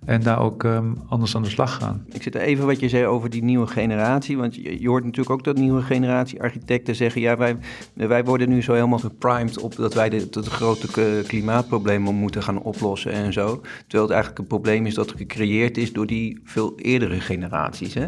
En 0.05 0.21
daar 0.21 0.39
ook 0.39 0.63
um, 0.63 0.97
anders 1.07 1.35
aan 1.35 1.43
de 1.43 1.49
slag 1.49 1.75
gaan. 1.75 2.05
Ik 2.11 2.23
zit 2.23 2.35
even 2.35 2.65
wat 2.65 2.79
je 2.79 2.89
zei 2.89 3.05
over 3.05 3.29
die 3.29 3.43
nieuwe 3.43 3.67
generatie. 3.67 4.37
Want 4.37 4.55
je, 4.55 4.87
hoort 4.87 5.03
natuurlijk 5.03 5.29
ook 5.29 5.43
dat 5.43 5.57
nieuwe 5.57 5.81
generatie 5.81 6.41
architecten 6.41 6.95
zeggen... 6.95 7.21
ja, 7.21 7.37
wij, 7.37 7.57
wij 7.93 8.23
worden 8.23 8.49
nu 8.49 8.61
zo 8.61 8.73
helemaal 8.73 8.99
geprimed 8.99 9.59
op 9.59 9.75
dat 9.75 9.93
wij 9.93 10.09
de, 10.09 10.29
de 10.29 10.43
grote 10.43 11.23
klimaatproblemen 11.27 12.15
moeten 12.15 12.43
gaan 12.43 12.61
oplossen 12.61 13.11
en 13.11 13.33
zo. 13.33 13.61
Terwijl 13.87 14.03
het 14.03 14.11
eigenlijk 14.11 14.39
een 14.39 14.47
probleem 14.47 14.85
is 14.85 14.93
dat 14.93 15.13
gecreëerd 15.15 15.77
is 15.77 15.93
door 15.93 16.07
die 16.07 16.39
veel 16.43 16.73
eerdere 16.75 17.19
generaties. 17.19 17.93
Hè? 17.93 18.05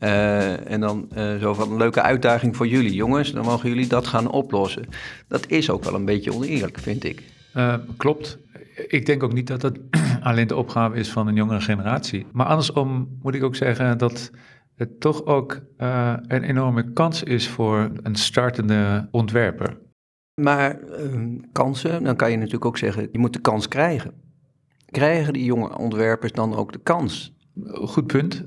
Uh, 0.00 0.70
en 0.70 0.80
dan 0.80 1.08
uh, 1.16 1.36
zo 1.36 1.54
van 1.54 1.70
een 1.70 1.76
leuke 1.76 2.02
uitdaging 2.02 2.56
voor 2.56 2.66
jullie, 2.66 2.94
jongens. 2.94 3.32
Dan 3.32 3.44
mogen 3.44 3.68
jullie 3.68 3.86
dat 3.86 4.06
gaan 4.06 4.30
oplossen. 4.30 4.84
Dat 5.28 5.46
is 5.46 5.70
ook 5.70 5.84
wel 5.84 5.94
een 5.94 6.04
beetje 6.04 6.34
oneerlijk, 6.34 6.78
vind 6.78 7.04
ik. 7.04 7.22
Uh, 7.56 7.74
klopt. 7.96 8.38
Ik 8.88 9.06
denk 9.06 9.22
ook 9.22 9.32
niet 9.32 9.46
dat 9.46 9.60
dat 9.60 9.78
alleen 10.22 10.46
de 10.46 10.56
opgave 10.56 10.96
is 10.96 11.10
van 11.10 11.26
een 11.26 11.34
jongere 11.34 11.60
generatie. 11.60 12.26
Maar 12.32 12.46
andersom 12.46 13.18
moet 13.22 13.34
ik 13.34 13.42
ook 13.42 13.56
zeggen 13.56 13.98
dat 13.98 14.30
het 14.76 15.00
toch 15.00 15.24
ook 15.24 15.60
een 16.26 16.42
enorme 16.42 16.92
kans 16.92 17.22
is 17.22 17.48
voor 17.48 17.90
een 18.02 18.16
startende 18.16 19.08
ontwerper. 19.10 19.78
Maar 20.34 20.78
kansen, 21.52 22.02
dan 22.02 22.16
kan 22.16 22.30
je 22.30 22.36
natuurlijk 22.36 22.64
ook 22.64 22.78
zeggen, 22.78 23.08
je 23.12 23.18
moet 23.18 23.32
de 23.32 23.40
kans 23.40 23.68
krijgen. 23.68 24.12
Krijgen 24.86 25.32
die 25.32 25.44
jonge 25.44 25.78
ontwerpers 25.78 26.32
dan 26.32 26.54
ook 26.54 26.72
de 26.72 26.80
kans? 26.82 27.34
Goed 27.64 28.06
punt. 28.06 28.44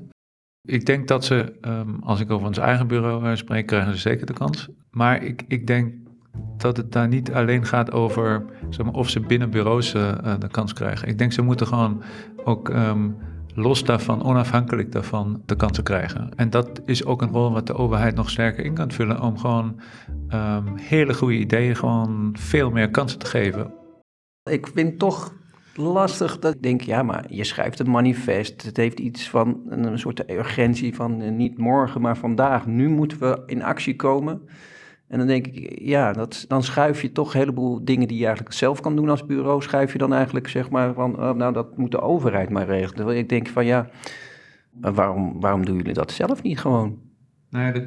Ik 0.66 0.86
denk 0.86 1.08
dat 1.08 1.24
ze, 1.24 1.52
um, 1.60 1.98
als 2.02 2.20
ik 2.20 2.30
over 2.30 2.46
ons 2.46 2.58
eigen 2.58 2.86
bureau 2.86 3.28
uh, 3.28 3.34
spreek, 3.34 3.66
krijgen 3.66 3.92
ze 3.92 3.98
zeker 3.98 4.26
de 4.26 4.32
kans. 4.32 4.68
Maar 4.90 5.22
ik, 5.22 5.44
ik 5.48 5.66
denk 5.66 5.94
dat 6.56 6.76
het 6.76 6.92
daar 6.92 7.08
niet 7.08 7.32
alleen 7.32 7.66
gaat 7.66 7.92
over 7.92 8.44
zeg 8.70 8.86
maar, 8.86 8.94
of 8.94 9.08
ze 9.08 9.20
binnen 9.20 9.50
bureaus 9.50 9.94
uh, 9.94 10.34
de 10.38 10.48
kans 10.48 10.72
krijgen. 10.72 11.08
Ik 11.08 11.18
denk 11.18 11.32
ze 11.32 11.42
moeten 11.42 11.66
gewoon 11.66 12.02
ook 12.44 12.68
um, 12.68 13.16
los 13.54 13.84
daarvan, 13.84 14.24
onafhankelijk 14.24 14.92
daarvan, 14.92 15.42
de 15.46 15.56
kansen 15.56 15.84
krijgen. 15.84 16.30
En 16.36 16.50
dat 16.50 16.82
is 16.84 17.04
ook 17.04 17.22
een 17.22 17.32
rol 17.32 17.52
wat 17.52 17.66
de 17.66 17.74
overheid 17.74 18.14
nog 18.14 18.30
sterker 18.30 18.64
in 18.64 18.74
kan 18.74 18.90
vullen 18.90 19.20
om 19.20 19.38
gewoon 19.38 19.80
um, 20.34 20.76
hele 20.76 21.14
goede 21.14 21.38
ideeën 21.38 21.76
gewoon 21.76 22.36
veel 22.38 22.70
meer 22.70 22.90
kansen 22.90 23.18
te 23.18 23.26
geven. 23.26 23.72
Ik 24.50 24.66
vind 24.74 24.98
toch 24.98 25.32
lastig 25.76 26.38
dat 26.38 26.54
ik 26.54 26.62
denk, 26.62 26.80
ja, 26.80 27.02
maar 27.02 27.24
je 27.28 27.44
schrijft 27.44 27.78
een 27.78 27.90
manifest. 27.90 28.62
Het 28.62 28.76
heeft 28.76 29.00
iets 29.00 29.28
van 29.28 29.62
een 29.68 29.98
soort 29.98 30.30
urgentie 30.30 30.94
van 30.94 31.22
uh, 31.22 31.30
niet 31.30 31.58
morgen, 31.58 32.00
maar 32.00 32.16
vandaag. 32.16 32.66
Nu 32.66 32.88
moeten 32.88 33.18
we 33.18 33.42
in 33.46 33.62
actie 33.62 33.96
komen. 33.96 34.42
En 35.08 35.18
dan 35.18 35.26
denk 35.26 35.46
ik, 35.46 35.78
ja, 35.80 36.12
dat, 36.12 36.44
dan 36.48 36.62
schuif 36.62 37.02
je 37.02 37.12
toch 37.12 37.32
een 37.34 37.40
heleboel 37.40 37.84
dingen 37.84 38.08
die 38.08 38.18
je 38.18 38.24
eigenlijk 38.24 38.54
zelf 38.54 38.80
kan 38.80 38.96
doen 38.96 39.08
als 39.08 39.26
bureau, 39.26 39.62
schuif 39.62 39.92
je 39.92 39.98
dan 39.98 40.12
eigenlijk 40.12 40.48
zeg 40.48 40.70
maar 40.70 40.94
van, 40.94 41.20
oh, 41.20 41.34
nou 41.34 41.52
dat 41.52 41.76
moet 41.76 41.90
de 41.90 42.00
overheid 42.00 42.50
maar 42.50 42.66
regelen. 42.66 43.16
Ik 43.16 43.28
denk 43.28 43.48
van 43.48 43.66
ja, 43.66 43.88
waarom, 44.70 45.40
waarom 45.40 45.64
doen 45.64 45.76
jullie 45.76 45.92
dat 45.92 46.12
zelf 46.12 46.42
niet 46.42 46.60
gewoon? 46.60 46.98
Dat 47.50 47.82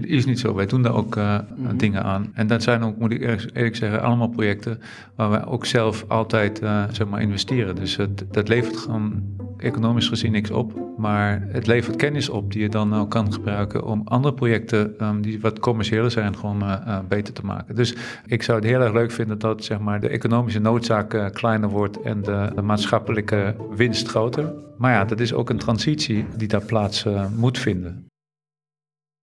is 0.00 0.26
niet 0.26 0.38
zo. 0.38 0.54
Wij 0.54 0.66
doen 0.66 0.82
daar 0.82 0.94
ook 0.94 1.16
uh, 1.16 1.38
mm-hmm. 1.56 1.78
dingen 1.78 2.02
aan. 2.02 2.30
En 2.34 2.46
dat 2.46 2.62
zijn 2.62 2.82
ook, 2.82 2.98
moet 2.98 3.12
ik 3.12 3.20
eerlijk 3.20 3.76
zeggen, 3.76 4.02
allemaal 4.02 4.28
projecten 4.28 4.80
waar 5.14 5.30
wij 5.30 5.44
ook 5.44 5.66
zelf 5.66 6.04
altijd 6.08 6.62
uh, 6.62 6.84
zeg 6.92 7.08
maar 7.08 7.20
investeren. 7.20 7.74
Dus 7.74 7.96
het, 7.96 8.24
dat 8.30 8.48
levert 8.48 8.76
gewoon 8.76 9.22
economisch 9.56 10.08
gezien 10.08 10.32
niks 10.32 10.50
op. 10.50 10.96
Maar 10.96 11.46
het 11.48 11.66
levert 11.66 11.96
kennis 11.96 12.28
op 12.28 12.52
die 12.52 12.62
je 12.62 12.68
dan 12.68 12.94
ook 12.94 13.10
kan 13.10 13.32
gebruiken 13.32 13.84
om 13.84 14.02
andere 14.04 14.34
projecten 14.34 14.94
um, 15.00 15.22
die 15.22 15.40
wat 15.40 15.58
commerciëler 15.58 16.10
zijn, 16.10 16.36
gewoon 16.36 16.62
uh, 16.62 16.98
beter 17.08 17.34
te 17.34 17.44
maken. 17.44 17.74
Dus 17.74 17.94
ik 18.26 18.42
zou 18.42 18.58
het 18.58 18.68
heel 18.68 18.80
erg 18.80 18.92
leuk 18.92 19.10
vinden 19.10 19.38
dat 19.38 19.64
zeg 19.64 19.78
maar, 19.78 20.00
de 20.00 20.08
economische 20.08 20.60
noodzaak 20.60 21.32
kleiner 21.32 21.68
wordt 21.68 22.00
en 22.00 22.22
de, 22.22 22.50
de, 22.54 22.62
maatschappelijke 22.62 23.54
winst 23.76 24.08
groter. 24.08 24.52
Maar 24.76 24.92
ja, 24.92 25.04
dat 25.04 25.20
is 25.20 25.32
ook 25.32 25.50
een 25.50 25.58
transitie 25.58 26.26
die 26.36 26.48
daar 26.48 26.64
plaats 26.64 27.06
moet 27.36 27.58
vinden. 27.58 28.08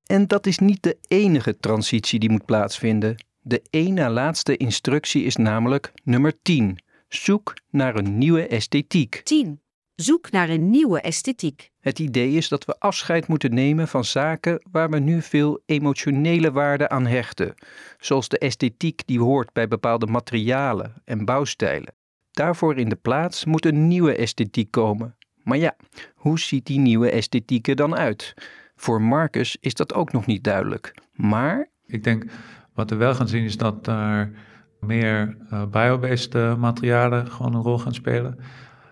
En 0.06 0.28
dat 0.28 0.46
is 0.46 0.58
niet 0.60 0.84
de 0.84 0.98
enige 1.08 1.58
transitie 1.58 2.20
die 2.20 2.30
moet 2.30 2.46
plaatsvinden. 2.46 3.26
De 3.40 3.62
één 3.70 3.94
na 3.94 4.10
laatste 4.10 4.58
instructie 4.58 5.24
is 5.24 5.36
namelijk 5.36 5.92
nummer 6.04 6.42
10. 6.42 6.80
Zoek 7.08 7.54
naar 7.70 7.96
een 7.96 8.18
nieuwe 8.18 8.48
esthetiek. 8.48 9.22
10. 9.24 9.60
Zoek 9.96 10.32
naar 10.32 10.50
een 10.50 10.70
nieuwe 10.70 11.02
esthetiek. 11.02 11.72
Het 11.80 12.00
idee 12.00 12.32
is 12.32 12.48
dat 12.48 12.66
we 12.66 12.80
afscheid 12.80 13.28
moeten 13.28 13.54
nemen 13.54 13.88
van 13.88 14.06
zaken 14.06 14.62
waar 14.72 14.90
we 14.90 15.00
nu 15.00 15.22
veel 15.22 15.62
emotionele 15.66 16.52
waarde 16.52 16.90
aan 16.90 17.06
hechten, 17.06 17.54
zoals 18.00 18.28
de 18.28 18.38
esthetiek 18.38 19.02
die 19.06 19.20
hoort 19.20 19.54
bij 19.54 19.68
bepaalde 19.68 20.06
materialen 20.06 20.94
en 21.06 21.26
bouwstijlen. 21.26 21.94
Daarvoor 22.32 22.78
in 22.78 22.90
de 22.90 22.96
plaats 22.96 23.46
moet 23.46 23.66
een 23.66 23.88
nieuwe 23.88 24.16
esthetiek 24.16 24.72
komen. 24.72 25.18
Maar 25.44 25.58
ja, 25.58 25.76
hoe 26.16 26.40
ziet 26.40 26.66
die 26.66 26.80
nieuwe 26.80 27.10
esthetiek 27.10 27.68
er 27.68 27.76
dan 27.76 27.96
uit? 27.96 28.34
Voor 28.76 29.02
Marcus 29.02 29.58
is 29.60 29.74
dat 29.74 29.94
ook 29.94 30.12
nog 30.12 30.26
niet 30.26 30.44
duidelijk. 30.44 30.96
Maar. 31.14 31.74
Ik 31.88 32.04
denk 32.04 32.26
wat 32.74 32.90
we 32.90 32.96
wel 32.96 33.16
gaan 33.16 33.28
zien 33.28 33.44
is 33.44 33.58
dat 33.58 33.86
daar 33.86 34.32
meer 34.80 35.38
uh, 35.54 35.66
biobased 35.66 36.36
uh, 36.36 36.56
materialen 36.56 37.32
gewoon 37.32 37.56
een 37.56 37.62
rol 37.62 37.78
gaan 37.80 37.94
spelen. 37.94 38.40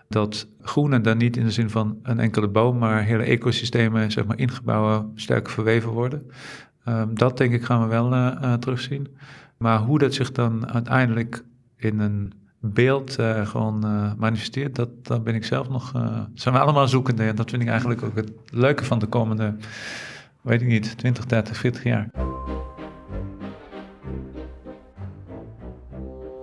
Dat 0.08 0.48
groene 0.60 1.00
dan 1.00 1.16
niet 1.16 1.36
in 1.36 1.44
de 1.44 1.50
zin 1.50 1.70
van 1.70 1.98
een 2.02 2.18
enkele 2.18 2.48
boom, 2.48 2.78
maar 2.78 3.02
hele 3.02 3.22
ecosystemen, 3.22 4.12
zeg 4.12 4.24
maar 4.24 4.38
ingebouwen, 4.38 5.12
sterk 5.14 5.50
verweven 5.50 5.90
worden. 5.90 6.30
Um, 6.88 7.14
dat 7.14 7.36
denk 7.36 7.52
ik 7.52 7.64
gaan 7.64 7.82
we 7.82 7.86
wel 7.86 8.12
uh, 8.12 8.52
terugzien. 8.52 9.16
Maar 9.58 9.78
hoe 9.78 9.98
dat 9.98 10.14
zich 10.14 10.32
dan 10.32 10.72
uiteindelijk 10.72 11.44
in 11.76 12.00
een 12.00 12.32
beeld 12.72 13.18
uh, 13.18 13.46
gewoon 13.46 13.86
uh, 13.86 14.12
manifesteert, 14.16 14.74
dat, 14.74 14.88
dat 15.02 15.24
ben 15.24 15.34
ik 15.34 15.44
zelf 15.44 15.68
nog. 15.68 15.92
Uh, 15.96 16.20
zijn 16.34 16.54
we 16.54 16.60
allemaal 16.60 16.88
zoekende. 16.88 17.22
En 17.22 17.36
dat 17.36 17.50
vind 17.50 17.62
ik 17.62 17.68
eigenlijk 17.68 18.02
ook 18.02 18.16
het 18.16 18.32
leuke 18.50 18.84
van 18.84 18.98
de 18.98 19.06
komende, 19.06 19.56
weet 20.40 20.60
ik 20.60 20.66
niet, 20.66 20.98
20, 20.98 21.26
30, 21.26 21.56
40 21.56 21.84
jaar. 21.84 22.10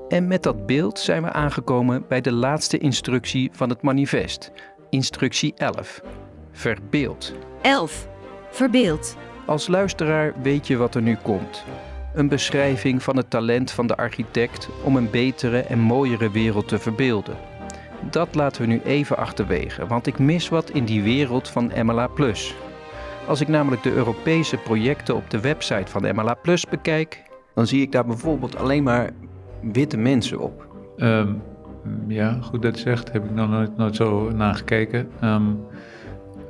En 0.09 0.27
met 0.27 0.43
dat 0.43 0.65
beeld 0.65 0.99
zijn 0.99 1.23
we 1.23 1.31
aangekomen 1.31 2.05
bij 2.07 2.21
de 2.21 2.31
laatste 2.31 2.77
instructie 2.77 3.49
van 3.53 3.69
het 3.69 3.81
manifest. 3.81 4.51
Instructie 4.89 5.53
11. 5.53 6.01
Verbeeld. 6.51 7.33
11. 7.61 8.07
Verbeeld. 8.51 9.17
Als 9.45 9.67
luisteraar 9.67 10.33
weet 10.41 10.67
je 10.67 10.77
wat 10.77 10.95
er 10.95 11.01
nu 11.01 11.15
komt. 11.15 11.63
Een 12.13 12.27
beschrijving 12.27 13.03
van 13.03 13.17
het 13.17 13.29
talent 13.29 13.71
van 13.71 13.87
de 13.87 13.97
architect 13.97 14.69
om 14.83 14.95
een 14.95 15.09
betere 15.09 15.59
en 15.59 15.79
mooiere 15.79 16.31
wereld 16.31 16.67
te 16.67 16.79
verbeelden. 16.79 17.35
Dat 18.09 18.35
laten 18.35 18.61
we 18.61 18.67
nu 18.67 18.81
even 18.83 19.17
achterwege, 19.17 19.87
want 19.87 20.07
ik 20.07 20.19
mis 20.19 20.49
wat 20.49 20.69
in 20.69 20.85
die 20.85 21.03
wereld 21.03 21.49
van 21.49 21.71
MLA. 21.83 22.09
Als 23.27 23.41
ik 23.41 23.47
namelijk 23.47 23.83
de 23.83 23.91
Europese 23.91 24.57
projecten 24.57 25.15
op 25.15 25.29
de 25.29 25.39
website 25.39 25.91
van 25.91 26.15
MLA 26.15 26.37
bekijk, 26.69 27.23
dan 27.53 27.67
zie 27.67 27.81
ik 27.81 27.91
daar 27.91 28.05
bijvoorbeeld 28.05 28.55
alleen 28.55 28.83
maar 28.83 29.09
witte 29.61 29.97
mensen 29.97 30.39
op. 30.39 30.67
Um, 30.97 31.41
ja, 32.07 32.37
goed 32.41 32.61
dat 32.61 32.75
je 32.75 32.81
zegt, 32.81 33.11
heb 33.11 33.23
ik 33.23 33.31
nog 33.31 33.49
nooit, 33.49 33.77
nooit 33.77 33.95
zo 33.95 34.31
nagekeken. 34.31 35.09
Um, 35.23 35.59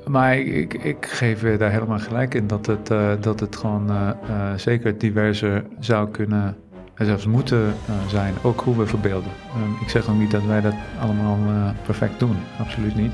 maar 0.07 0.37
ik, 0.37 0.73
ik, 0.73 1.05
geef 1.05 1.57
daar 1.57 1.71
helemaal 1.71 1.99
gelijk 1.99 2.33
in 2.33 2.47
dat 2.47 2.65
het, 2.65 2.89
uh, 2.91 3.11
dat 3.19 3.39
het 3.39 3.55
gewoon 3.55 3.91
uh, 3.91 4.09
uh, 4.29 4.53
zeker 4.55 4.97
diverser 4.97 5.63
zou 5.79 6.09
kunnen 6.09 6.55
en 6.93 7.05
zelfs 7.05 7.25
moeten 7.25 7.73
zijn. 8.07 8.33
Ook 8.41 8.61
hoe 8.61 8.77
we 8.77 8.85
verbeelden. 8.85 9.31
Um, 9.57 9.75
ik 9.81 9.89
zeg 9.89 10.09
ook 10.09 10.17
niet 10.17 10.31
dat 10.31 10.45
wij 10.45 10.61
dat 10.61 10.73
allemaal 11.01 11.37
perfect 11.85 12.19
doen, 12.19 12.37
absoluut 12.59 12.95
niet. 12.95 13.13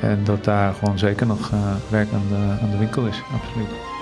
En 0.00 0.18
dat 0.24 0.44
daar 0.44 0.74
gewoon 0.74 0.98
zeker 0.98 1.26
nog 1.26 1.50
werk 1.88 2.08
aan 2.12 2.28
de, 2.28 2.62
aan 2.62 2.70
de 2.70 2.78
winkel 2.78 3.06
is, 3.06 3.22
absoluut. 3.32 3.93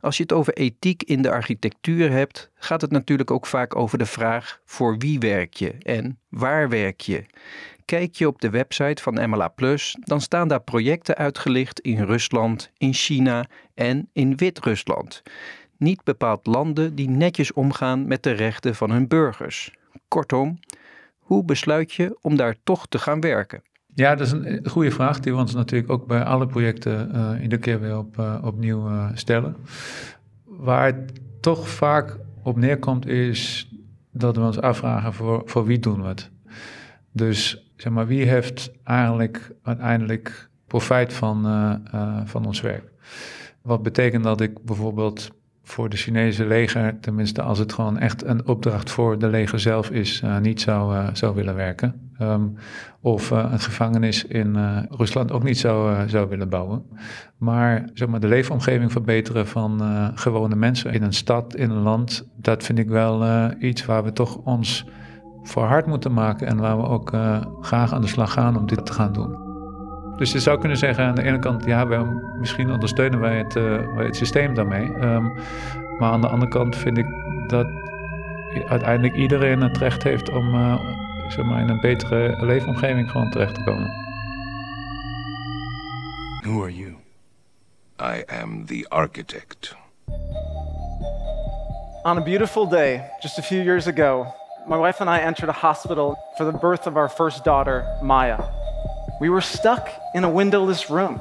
Als 0.00 0.16
je 0.16 0.22
het 0.22 0.32
over 0.32 0.54
ethiek 0.54 1.02
in 1.02 1.22
de 1.22 1.30
architectuur 1.30 2.10
hebt, 2.10 2.50
gaat 2.54 2.80
het 2.80 2.90
natuurlijk 2.90 3.30
ook 3.30 3.46
vaak 3.46 3.76
over 3.76 3.98
de 3.98 4.06
vraag 4.06 4.60
voor 4.64 4.98
wie 4.98 5.18
werk 5.18 5.54
je 5.54 5.74
en 5.82 6.18
waar 6.28 6.68
werk 6.68 7.00
je. 7.00 7.24
Kijk 7.84 8.14
je 8.14 8.26
op 8.26 8.40
de 8.40 8.50
website 8.50 9.02
van 9.02 9.30
MLA 9.30 9.48
Plus, 9.48 9.96
dan 10.00 10.20
staan 10.20 10.48
daar 10.48 10.62
projecten 10.62 11.16
uitgelicht 11.16 11.80
in 11.80 12.02
Rusland, 12.02 12.70
in 12.76 12.94
China 12.94 13.44
en 13.74 14.08
in 14.12 14.36
Wit-Rusland. 14.36 15.22
niet 15.76 16.04
bepaald 16.04 16.46
landen 16.46 16.94
die 16.94 17.08
netjes 17.08 17.52
omgaan 17.52 18.06
met 18.06 18.22
de 18.22 18.30
rechten 18.30 18.74
van 18.74 18.90
hun 18.90 19.08
burgers. 19.08 19.74
Kortom, 20.08 20.58
hoe 21.18 21.44
besluit 21.44 21.92
je 21.92 22.18
om 22.20 22.36
daar 22.36 22.56
toch 22.64 22.86
te 22.86 22.98
gaan 22.98 23.20
werken? 23.20 23.62
Ja, 23.94 24.14
dat 24.14 24.26
is 24.26 24.32
een 24.32 24.68
goede 24.68 24.90
vraag 24.90 25.20
die 25.20 25.32
we 25.32 25.38
ons 25.38 25.54
natuurlijk 25.54 25.90
ook 25.90 26.06
bij 26.06 26.24
alle 26.24 26.46
projecten 26.46 27.10
uh, 27.14 27.42
iedere 27.42 27.60
keer 27.60 27.80
weer 27.80 27.98
op, 27.98 28.16
uh, 28.18 28.38
opnieuw 28.44 28.90
stellen. 29.14 29.56
Waar 30.44 30.86
het 30.86 31.20
toch 31.40 31.68
vaak 31.68 32.18
op 32.42 32.56
neerkomt 32.56 33.06
is 33.06 33.70
dat 34.10 34.36
we 34.36 34.42
ons 34.42 34.60
afvragen 34.60 35.12
voor, 35.12 35.42
voor 35.44 35.64
wie 35.64 35.78
doen 35.78 36.02
we 36.02 36.08
het. 36.08 36.30
Dus 37.12 37.70
zeg 37.76 37.92
maar, 37.92 38.06
wie 38.06 38.24
heeft 38.24 38.72
eigenlijk 38.84 39.52
uiteindelijk 39.62 40.48
profijt 40.66 41.12
van, 41.12 41.42
van 42.24 42.46
ons 42.46 42.60
werk? 42.60 42.92
Wat 43.62 43.82
betekent 43.82 44.24
dat 44.24 44.40
ik 44.40 44.64
bijvoorbeeld 44.64 45.30
voor 45.70 45.88
de 45.88 45.96
Chinese 45.96 46.46
leger, 46.46 47.00
tenminste 47.00 47.42
als 47.42 47.58
het 47.58 47.72
gewoon 47.72 47.98
echt 47.98 48.24
een 48.24 48.46
opdracht 48.46 48.90
voor 48.90 49.18
de 49.18 49.28
leger 49.28 49.60
zelf 49.60 49.90
is, 49.90 50.22
uh, 50.24 50.38
niet 50.38 50.60
zou, 50.60 50.94
uh, 50.94 51.08
zou 51.12 51.34
willen 51.34 51.54
werken. 51.54 52.10
Um, 52.20 52.56
of 53.00 53.30
uh, 53.30 53.48
een 53.50 53.60
gevangenis 53.60 54.24
in 54.24 54.56
Rusland 54.90 55.32
ook 55.32 55.42
niet 55.42 55.58
zou, 55.58 56.08
zou 56.08 56.28
willen 56.28 56.48
bouwen. 56.48 56.82
Maar, 57.36 57.90
zeg 57.94 58.08
maar 58.08 58.20
de 58.20 58.28
leefomgeving 58.28 58.92
verbeteren 58.92 59.46
van 59.46 59.80
gewone 60.14 60.56
mensen 60.56 60.92
in 60.92 61.02
een 61.02 61.12
stad, 61.12 61.54
in 61.54 61.70
een 61.70 61.82
land, 61.82 62.28
dat 62.36 62.62
vind 62.62 62.78
ik 62.78 62.88
wel 62.88 63.50
iets 63.58 63.84
waar 63.84 64.04
we 64.04 64.12
toch 64.12 64.36
ons 64.36 64.86
voor 65.42 65.64
hard 65.64 65.86
moeten 65.86 66.12
maken 66.12 66.46
en 66.46 66.56
waar 66.56 66.76
we 66.76 66.86
ook 66.86 67.12
graag 67.60 67.92
aan 67.92 68.00
de 68.00 68.06
slag 68.06 68.32
gaan 68.32 68.56
om 68.56 68.66
dit 68.66 68.86
te 68.86 68.92
gaan 68.92 69.12
doen. 69.12 69.49
Dus 70.20 70.32
je 70.32 70.40
zou 70.40 70.58
kunnen 70.58 70.78
zeggen 70.78 71.04
aan 71.04 71.14
de 71.14 71.22
ene 71.22 71.38
kant, 71.38 71.64
ja, 71.64 71.86
we, 71.86 71.96
misschien 72.38 72.72
ondersteunen 72.72 73.20
wij 73.20 73.36
het, 73.36 73.56
uh, 73.56 73.78
het 73.96 74.16
systeem 74.16 74.54
daarmee. 74.54 74.84
Um, 74.84 75.32
maar 75.98 76.10
aan 76.10 76.20
de 76.20 76.28
andere 76.28 76.50
kant 76.50 76.76
vind 76.76 76.98
ik 76.98 77.06
dat 77.46 77.66
uiteindelijk 78.68 79.14
iedereen 79.14 79.60
het 79.60 79.76
recht 79.76 80.02
heeft 80.02 80.30
om 80.30 80.54
uh, 80.54 80.74
zeg 81.28 81.44
maar 81.44 81.60
in 81.60 81.68
een 81.68 81.80
betere 81.80 82.44
leefomgeving 82.44 83.10
gewoon 83.10 83.30
terecht 83.30 83.54
te 83.54 83.64
komen. 83.64 83.90
Who 86.42 86.62
are 86.62 86.74
you? 86.74 86.96
I 88.00 88.24
am 88.42 88.66
the 88.66 88.86
architect. 88.88 89.76
On 92.02 92.16
a 92.16 92.22
beautiful 92.22 92.68
day, 92.68 93.02
just 93.20 93.38
a 93.38 93.42
few 93.42 93.62
years 93.62 93.86
ago, 93.86 94.34
my 94.66 94.76
wife 94.76 95.04
and 95.04 95.18
I 95.18 95.22
entered 95.22 95.48
a 95.48 95.58
hospital 95.58 96.18
for 96.36 96.50
the 96.52 96.58
birth 96.58 96.86
of 96.86 96.96
our 96.96 97.08
first 97.10 97.44
daughter, 97.44 97.84
Maya. 98.02 98.59
We 99.20 99.28
were 99.28 99.42
stuck 99.42 99.90
in 100.14 100.24
a 100.24 100.30
windowless 100.30 100.88
room 100.88 101.20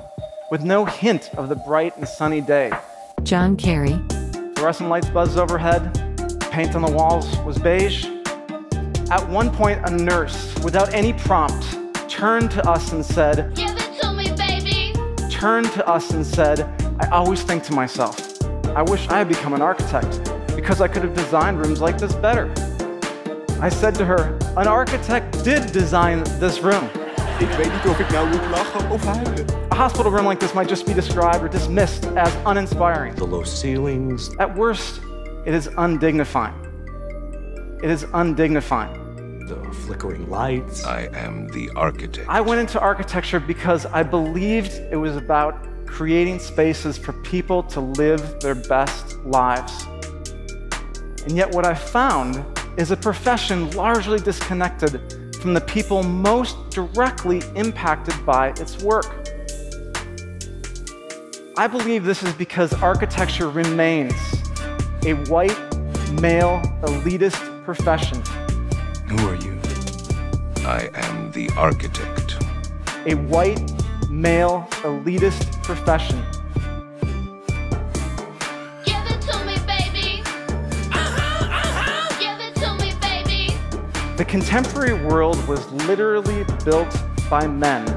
with 0.50 0.64
no 0.64 0.86
hint 0.86 1.32
of 1.36 1.50
the 1.50 1.56
bright 1.58 1.98
and 1.98 2.08
sunny 2.08 2.40
day. 2.40 2.72
John 3.24 3.58
Kerry. 3.58 4.00
Fluorescent 4.56 4.90
lights 4.90 5.10
buzzed 5.10 5.38
overhead. 5.38 5.94
Paint 6.50 6.76
on 6.76 6.82
the 6.82 6.92
walls 6.92 7.38
was 7.40 7.58
beige. 7.58 8.06
At 9.12 9.28
one 9.28 9.52
point, 9.52 9.82
a 9.84 9.92
nurse, 9.92 10.58
without 10.64 10.94
any 10.94 11.12
prompt, 11.12 11.78
turned 12.08 12.52
to 12.52 12.66
us 12.70 12.94
and 12.94 13.04
said, 13.06 13.54
Give 13.54 13.76
it 13.76 14.02
to 14.02 14.14
me, 14.14 14.34
baby. 14.34 14.94
Turned 15.30 15.70
to 15.74 15.86
us 15.86 16.12
and 16.12 16.26
said, 16.26 16.62
I 17.02 17.10
always 17.10 17.44
think 17.44 17.64
to 17.66 17.74
myself, 17.74 18.42
I 18.78 18.82
wish 18.82 19.10
I 19.10 19.18
had 19.18 19.28
become 19.28 19.54
an 19.54 19.62
architect 19.62 20.32
because 20.56 20.80
I 20.80 20.88
could 20.88 21.04
have 21.04 21.16
designed 21.16 21.60
rooms 21.60 21.82
like 21.82 21.98
this 21.98 22.16
better. 22.16 22.50
I 23.60 23.68
said 23.68 23.94
to 23.96 24.06
her, 24.06 24.38
An 24.56 24.70
architect 24.70 25.44
did 25.44 25.74
design 25.74 26.24
this 26.40 26.62
room. 26.62 26.90
Ik 27.40 27.48
weet 27.48 27.74
niet 27.74 27.86
of 27.88 28.00
ik 28.00 28.12
nou 28.12 28.28
moet 28.28 28.50
lachen 28.50 28.90
of 28.90 29.06
huilen. 29.06 29.46
A 29.72 29.76
hospital 29.76 30.12
room 30.12 30.28
like 30.28 30.40
this 30.40 30.54
might 30.54 30.70
just 30.70 30.86
be 30.86 30.94
described 30.94 31.42
or 31.42 31.50
dismissed 31.50 32.18
as 32.18 32.34
uninspiring. 32.46 33.16
The 33.16 33.28
low 33.28 33.44
ceilings. 33.44 34.36
At 34.38 34.56
worst, 34.56 35.00
it 35.46 35.54
is 35.54 35.68
undignifying. 35.68 36.54
It 37.82 37.90
is 37.90 38.06
undignifying. 38.14 39.48
The 39.48 39.74
flickering 39.86 40.30
lights. 40.30 40.84
I 40.86 41.10
am 41.14 41.48
the 41.48 41.70
architect. 41.76 42.28
I 42.28 42.42
went 42.42 42.60
into 42.60 42.80
architecture 42.80 43.40
because 43.40 43.86
I 43.86 44.04
believed 44.04 44.74
it 44.92 44.98
was 44.98 45.16
about 45.16 45.54
creating 45.86 46.40
spaces 46.40 46.98
for 46.98 47.14
people 47.14 47.64
to 47.64 47.80
live 47.80 48.40
their 48.42 48.56
best 48.56 49.16
lives. 49.26 49.88
And 51.24 51.38
yet, 51.38 51.56
what 51.56 51.66
I 51.66 51.74
found 51.74 52.44
is 52.76 52.92
a 52.92 52.98
profession 52.98 53.72
largely 53.72 54.20
disconnected 54.20 55.19
from 55.40 55.54
the 55.54 55.62
people 55.62 56.04
most 56.04 56.70
directly 56.70 57.42
impacted 57.56 58.14
by 58.26 58.50
its 58.50 58.84
work. 58.84 59.28
I 61.58 61.68
believe 61.68 62.04
this 62.04 62.24
is 62.24 62.34
because 62.34 62.74
architecture 62.82 63.50
remains 63.50 64.14
a 65.06 65.14
white, 65.30 65.58
male, 66.22 66.62
elitist 66.84 67.64
profession. 67.64 68.22
Who 69.08 69.30
are 69.30 69.36
you? 69.36 69.60
I 70.66 70.90
am 70.94 71.32
the 71.32 71.50
architect. 71.58 72.36
A 73.06 73.16
white, 73.16 73.60
male, 74.10 74.68
elitist 74.84 75.64
profession. 75.64 76.24
Contemporary 84.30 84.94
world 85.08 85.36
was 85.48 85.72
literally 85.88 86.46
built 86.64 86.96
by 87.32 87.48
men 87.48 87.88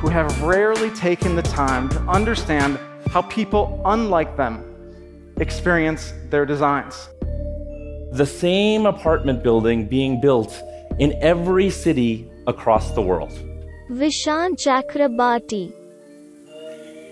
who 0.00 0.08
have 0.08 0.42
rarely 0.42 0.90
taken 0.90 1.34
the 1.34 1.42
time 1.42 1.88
to 1.88 1.98
understand 2.00 2.78
how 3.08 3.22
people 3.22 3.80
unlike 3.86 4.36
them 4.36 4.62
experience 5.38 6.12
their 6.28 6.44
designs. 6.44 7.08
The 8.12 8.26
same 8.26 8.84
apartment 8.84 9.42
building 9.42 9.86
being 9.86 10.20
built 10.20 10.62
in 10.98 11.14
every 11.22 11.70
city 11.70 12.30
across 12.46 12.90
the 12.90 13.00
world. 13.00 13.32
Vishant 13.90 14.58
Chakrabarti. 14.62 15.72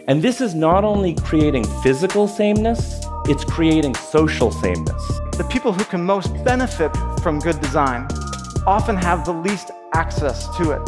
And 0.07 0.21
this 0.21 0.43
is 0.43 0.55
not 0.55 0.85
only 0.85 1.15
creating 1.15 1.65
physical 1.83 2.29
sameness, 2.29 3.01
it's 3.27 3.43
creating 3.43 3.95
social 3.95 4.51
sameness. 4.51 5.03
The 5.39 5.47
people 5.49 5.73
who 5.73 5.85
can 5.85 6.05
most 6.05 6.33
benefit 6.45 6.95
from 7.23 7.39
good 7.39 7.59
design 7.63 8.07
often 8.67 8.97
have 8.97 9.25
the 9.25 9.33
least 9.33 9.71
access 9.93 10.49
to 10.57 10.73
it. 10.73 10.83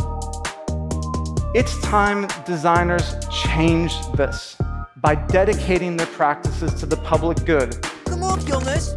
It's 1.54 1.80
time 1.80 2.26
designers 2.44 3.14
change 3.30 3.92
this 4.16 4.56
by 4.96 5.14
dedicating 5.14 5.96
their 5.96 6.06
practices 6.06 6.74
to 6.80 6.86
the 6.86 6.96
public 6.96 7.38
good. 7.46 7.78
Kom 8.04 8.22
op, 8.22 8.38
jongens. 8.46 8.94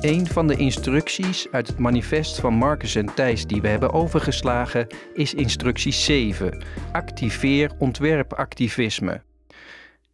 Een 0.00 0.26
van 0.26 0.46
de 0.46 0.56
instructies 0.56 1.46
uit 1.50 1.66
het 1.66 1.78
manifest 1.78 2.40
van 2.40 2.54
Marcus 2.54 2.94
en 2.94 3.14
Thijs 3.14 3.46
die 3.46 3.60
we 3.60 3.68
hebben 3.68 3.92
overgeslagen 3.92 4.86
is 5.14 5.34
instructie 5.34 5.92
7. 5.92 6.64
Activeer 6.92 7.70
ontwerpactivisme. 7.78 9.22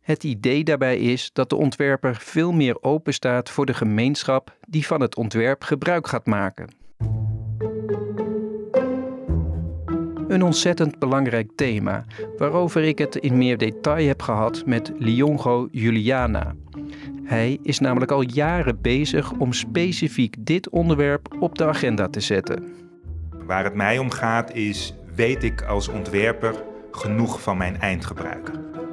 Het 0.09 0.25
idee 0.25 0.64
daarbij 0.64 0.99
is 0.99 1.31
dat 1.33 1.51
de 1.51 1.57
ontwerper 1.57 2.16
veel 2.21 2.53
meer 2.53 2.83
open 2.83 3.14
staat 3.14 3.51
voor 3.51 3.66
de 3.66 3.75
gemeenschap 3.75 4.57
die 4.68 4.87
van 4.87 5.01
het 5.01 5.16
ontwerp 5.16 5.62
gebruik 5.62 6.07
gaat 6.07 6.27
maken. 6.27 6.75
Een 10.29 10.42
ontzettend 10.42 10.99
belangrijk 10.99 11.51
thema, 11.57 12.05
waarover 12.38 12.83
ik 12.83 12.99
het 12.99 13.16
in 13.16 13.38
meer 13.38 13.59
detail 13.59 14.07
heb 14.07 14.23
gehad 14.23 14.66
met 14.66 14.92
Liongo 14.99 15.68
Juliana. 15.71 16.55
Hij 17.25 17.59
is 17.62 17.79
namelijk 17.79 18.11
al 18.11 18.23
jaren 18.23 18.81
bezig 18.81 19.33
om 19.33 19.53
specifiek 19.53 20.35
dit 20.38 20.68
onderwerp 20.68 21.37
op 21.40 21.59
de 21.59 21.64
agenda 21.64 22.09
te 22.09 22.21
zetten. 22.21 22.75
Waar 23.47 23.64
het 23.64 23.75
mij 23.75 23.99
om 23.99 24.11
gaat 24.11 24.55
is, 24.55 24.94
weet 25.14 25.42
ik 25.42 25.62
als 25.62 25.88
ontwerper 25.88 26.55
genoeg 26.90 27.42
van 27.42 27.57
mijn 27.57 27.81
eindgebruiker? 27.81 28.88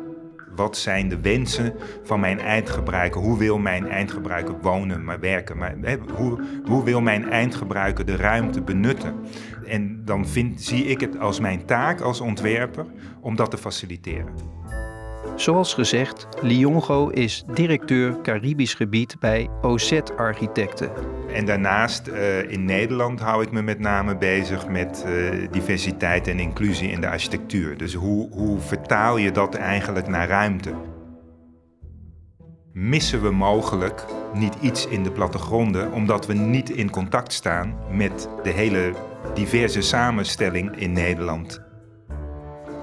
Wat 0.55 0.77
zijn 0.77 1.09
de 1.09 1.21
wensen 1.21 1.73
van 2.03 2.19
mijn 2.19 2.39
eindgebruiker? 2.39 3.21
Hoe 3.21 3.37
wil 3.37 3.57
mijn 3.57 3.89
eindgebruiker 3.89 4.55
wonen, 4.61 5.03
maar 5.03 5.19
werken? 5.19 5.57
Maar, 5.57 5.75
hoe, 6.15 6.43
hoe 6.65 6.83
wil 6.83 7.01
mijn 7.01 7.29
eindgebruiker 7.29 8.05
de 8.05 8.15
ruimte 8.15 8.61
benutten? 8.61 9.15
En 9.65 10.01
dan 10.05 10.27
vind, 10.27 10.61
zie 10.61 10.85
ik 10.85 10.99
het 10.99 11.19
als 11.19 11.39
mijn 11.39 11.65
taak 11.65 12.01
als 12.01 12.21
ontwerper 12.21 12.85
om 13.21 13.35
dat 13.35 13.51
te 13.51 13.57
faciliteren. 13.57 14.33
Zoals 15.35 15.73
gezegd, 15.73 16.27
Liongo 16.41 17.09
is 17.09 17.43
directeur 17.53 18.21
Caribisch 18.21 18.73
gebied 18.73 19.15
bij 19.19 19.49
OZ 19.61 19.99
Architecten. 20.17 20.91
En 21.33 21.45
daarnaast 21.45 22.07
uh, 22.07 22.51
in 22.51 22.65
Nederland 22.65 23.19
hou 23.19 23.43
ik 23.43 23.51
me 23.51 23.61
met 23.61 23.79
name 23.79 24.17
bezig 24.17 24.67
met 24.67 25.05
uh, 25.07 25.47
diversiteit 25.51 26.27
en 26.27 26.39
inclusie 26.39 26.89
in 26.89 27.01
de 27.01 27.09
architectuur. 27.09 27.77
Dus 27.77 27.93
hoe, 27.93 28.29
hoe 28.31 28.59
vertaal 28.59 29.17
je 29.17 29.31
dat 29.31 29.55
eigenlijk 29.55 30.07
naar 30.07 30.27
ruimte? 30.27 30.73
Missen 32.73 33.21
we 33.21 33.31
mogelijk 33.31 34.05
niet 34.33 34.55
iets 34.61 34.87
in 34.87 35.03
de 35.03 35.11
plattegronden 35.11 35.91
omdat 35.91 36.25
we 36.25 36.33
niet 36.33 36.69
in 36.69 36.89
contact 36.89 37.33
staan 37.33 37.75
met 37.91 38.29
de 38.43 38.49
hele 38.49 38.93
diverse 39.33 39.81
samenstelling 39.81 40.75
in 40.75 40.91
Nederland? 40.91 41.64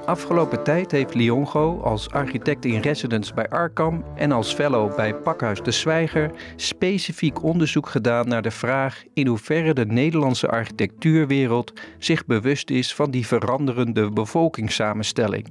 Afgelopen 0.05 0.65
tijd 0.65 0.91
heeft 0.91 1.15
Liongo 1.15 1.81
als 1.81 2.11
architect 2.11 2.65
in 2.65 2.81
residence 2.81 3.35
bij 3.35 3.49
Arkham 3.49 4.05
en 4.15 4.33
als 4.33 4.55
fellow 4.55 4.97
bij 4.97 5.15
Pakhuis 5.15 5.63
de 5.63 5.71
Zwijger 5.71 6.31
specifiek 6.57 7.43
onderzoek 7.43 7.89
gedaan 7.89 8.29
naar 8.29 8.43
de 8.43 8.51
vraag 8.51 9.03
in 9.15 9.27
hoeverre 9.27 9.75
de 9.75 9.87
Nederlandse 9.87 10.49
architectuurwereld 10.49 11.73
zich 11.99 12.27
bewust 12.27 12.71
is 12.71 12.95
van 12.95 13.11
die 13.11 13.27
veranderende 13.27 14.11
bevolkingssamenstelling. 14.11 15.47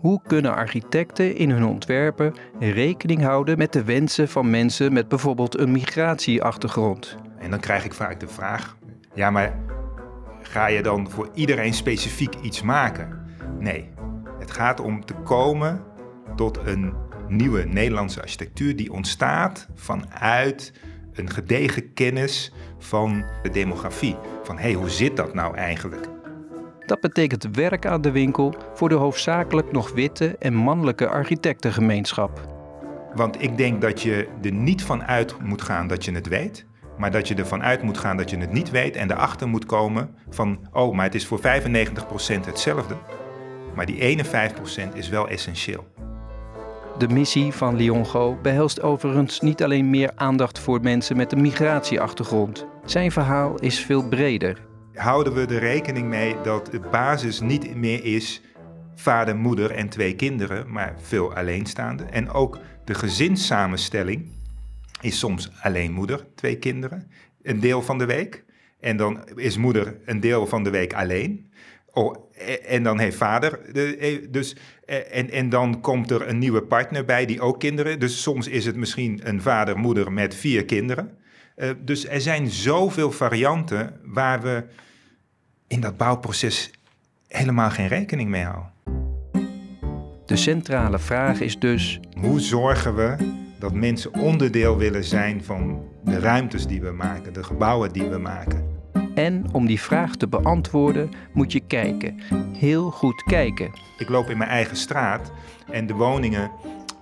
Hoe 0.00 0.20
kunnen 0.26 0.54
architecten 0.54 1.36
in 1.36 1.50
hun 1.50 1.64
ontwerpen 1.64 2.34
rekening 2.58 3.22
houden 3.22 3.58
met 3.58 3.72
de 3.72 3.84
wensen 3.84 4.28
van 4.28 4.50
mensen 4.50 4.92
met 4.92 5.08
bijvoorbeeld 5.08 5.58
een 5.58 5.72
migratieachtergrond? 5.72 7.16
En 7.38 7.50
dan 7.50 7.60
krijg 7.60 7.84
ik 7.84 7.94
vaak 7.94 8.20
de 8.20 8.28
vraag: 8.28 8.76
ja, 9.14 9.30
maar 9.30 9.58
ga 10.52 10.66
je 10.66 10.82
dan 10.82 11.10
voor 11.10 11.30
iedereen 11.34 11.74
specifiek 11.74 12.34
iets 12.42 12.62
maken? 12.62 13.20
Nee, 13.58 13.88
het 14.38 14.50
gaat 14.50 14.80
om 14.80 15.04
te 15.04 15.14
komen 15.14 15.84
tot 16.36 16.58
een 16.64 16.94
nieuwe 17.28 17.64
Nederlandse 17.64 18.20
architectuur 18.20 18.76
die 18.76 18.92
ontstaat 18.92 19.68
vanuit 19.74 20.72
een 21.12 21.30
gedegen 21.30 21.92
kennis 21.92 22.52
van 22.78 23.24
de 23.42 23.50
demografie. 23.50 24.16
Van 24.42 24.56
hé, 24.56 24.62
hey, 24.62 24.72
hoe 24.72 24.90
zit 24.90 25.16
dat 25.16 25.34
nou 25.34 25.56
eigenlijk? 25.56 26.08
Dat 26.86 27.00
betekent 27.00 27.48
werk 27.52 27.86
aan 27.86 28.00
de 28.00 28.10
winkel 28.10 28.54
voor 28.74 28.88
de 28.88 28.94
hoofdzakelijk 28.94 29.72
nog 29.72 29.92
witte 29.92 30.36
en 30.38 30.54
mannelijke 30.54 31.08
architectengemeenschap. 31.08 32.40
Want 33.14 33.42
ik 33.42 33.56
denk 33.56 33.80
dat 33.80 34.02
je 34.02 34.28
er 34.42 34.52
niet 34.52 34.84
van 34.84 35.04
uit 35.04 35.40
moet 35.42 35.62
gaan 35.62 35.86
dat 35.86 36.04
je 36.04 36.12
het 36.12 36.28
weet, 36.28 36.66
maar 36.98 37.10
dat 37.10 37.28
je 37.28 37.34
ervan 37.34 37.62
uit 37.62 37.82
moet 37.82 37.98
gaan 37.98 38.16
dat 38.16 38.30
je 38.30 38.38
het 38.38 38.52
niet 38.52 38.70
weet 38.70 38.96
en 38.96 39.10
erachter 39.10 39.48
moet 39.48 39.66
komen 39.66 40.14
van, 40.30 40.58
oh, 40.72 40.94
maar 40.94 41.04
het 41.04 41.14
is 41.14 41.26
voor 41.26 41.40
95% 41.40 41.42
hetzelfde, 42.44 42.96
maar 43.74 43.86
die 43.86 44.24
51% 44.24 44.94
is 44.94 45.08
wel 45.08 45.28
essentieel. 45.28 45.86
De 46.98 47.08
missie 47.08 47.52
van 47.52 47.76
Liongo 47.76 48.38
behelst 48.42 48.82
overigens 48.82 49.40
niet 49.40 49.62
alleen 49.62 49.90
meer 49.90 50.12
aandacht 50.14 50.58
voor 50.58 50.80
mensen 50.80 51.16
met 51.16 51.32
een 51.32 51.40
migratieachtergrond. 51.40 52.66
Zijn 52.84 53.12
verhaal 53.12 53.54
is 53.58 53.80
veel 53.80 54.08
breder. 54.08 54.58
Houden 54.94 55.34
we 55.34 55.40
er 55.40 55.58
rekening 55.58 56.08
mee 56.08 56.36
dat 56.42 56.66
de 56.66 56.80
basis 56.90 57.40
niet 57.40 57.76
meer 57.76 58.04
is 58.04 58.42
vader, 58.94 59.36
moeder 59.36 59.70
en 59.70 59.88
twee 59.88 60.16
kinderen, 60.16 60.72
maar 60.72 60.94
veel 61.00 61.34
alleenstaande. 61.34 62.04
En 62.04 62.30
ook 62.30 62.58
de 62.84 62.94
gezinssamenstelling 62.94 64.30
is 65.02 65.18
soms 65.18 65.50
alleen 65.60 65.92
moeder, 65.92 66.26
twee 66.34 66.56
kinderen, 66.56 67.10
een 67.42 67.60
deel 67.60 67.82
van 67.82 67.98
de 67.98 68.06
week. 68.06 68.44
En 68.80 68.96
dan 68.96 69.28
is 69.34 69.56
moeder 69.56 69.96
een 70.04 70.20
deel 70.20 70.46
van 70.46 70.64
de 70.64 70.70
week 70.70 70.92
alleen. 70.92 71.50
Oh, 71.92 72.16
en 72.66 72.82
dan 72.82 72.98
heeft 72.98 73.16
vader. 73.16 73.72
De, 73.72 74.26
dus, 74.30 74.56
en, 75.10 75.30
en 75.30 75.48
dan 75.48 75.80
komt 75.80 76.10
er 76.10 76.28
een 76.28 76.38
nieuwe 76.38 76.62
partner 76.62 77.04
bij 77.04 77.26
die 77.26 77.40
ook 77.40 77.60
kinderen. 77.60 78.00
Dus 78.00 78.22
soms 78.22 78.48
is 78.48 78.64
het 78.64 78.76
misschien 78.76 79.20
een 79.22 79.42
vader, 79.42 79.78
moeder 79.78 80.12
met 80.12 80.34
vier 80.34 80.64
kinderen. 80.64 81.16
Uh, 81.56 81.70
dus 81.78 82.06
er 82.06 82.20
zijn 82.20 82.50
zoveel 82.50 83.10
varianten 83.10 84.00
waar 84.04 84.42
we 84.42 84.64
in 85.66 85.80
dat 85.80 85.96
bouwproces 85.96 86.70
helemaal 87.28 87.70
geen 87.70 87.88
rekening 87.88 88.30
mee 88.30 88.44
houden. 88.44 88.70
De 90.26 90.36
centrale 90.36 90.98
vraag 90.98 91.40
is 91.40 91.58
dus: 91.58 92.00
hoe 92.20 92.40
zorgen 92.40 92.94
we 92.94 93.41
dat 93.62 93.74
mensen 93.74 94.14
onderdeel 94.14 94.76
willen 94.76 95.04
zijn 95.04 95.44
van 95.44 95.84
de 96.04 96.18
ruimtes 96.18 96.66
die 96.66 96.80
we 96.80 96.90
maken, 96.90 97.32
de 97.32 97.44
gebouwen 97.44 97.92
die 97.92 98.08
we 98.08 98.18
maken? 98.18 98.64
En 99.14 99.44
om 99.52 99.66
die 99.66 99.80
vraag 99.80 100.16
te 100.16 100.28
beantwoorden 100.28 101.10
moet 101.32 101.52
je 101.52 101.60
kijken. 101.60 102.20
Heel 102.58 102.90
goed 102.90 103.22
kijken. 103.22 103.70
Ik 103.98 104.08
loop 104.08 104.30
in 104.30 104.38
mijn 104.38 104.50
eigen 104.50 104.76
straat 104.76 105.32
en 105.70 105.86
de 105.86 105.94
woningen 105.94 106.50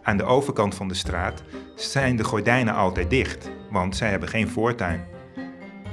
aan 0.03 0.17
de 0.17 0.25
overkant 0.25 0.75
van 0.75 0.89
de 0.89 0.95
straat 0.95 1.43
zijn 1.75 2.17
de 2.17 2.25
gordijnen 2.25 2.75
altijd 2.75 3.11
dicht, 3.11 3.51
want 3.71 3.97
zij 3.97 4.11
hebben 4.11 4.29
geen 4.29 4.49
voortuin. 4.49 5.05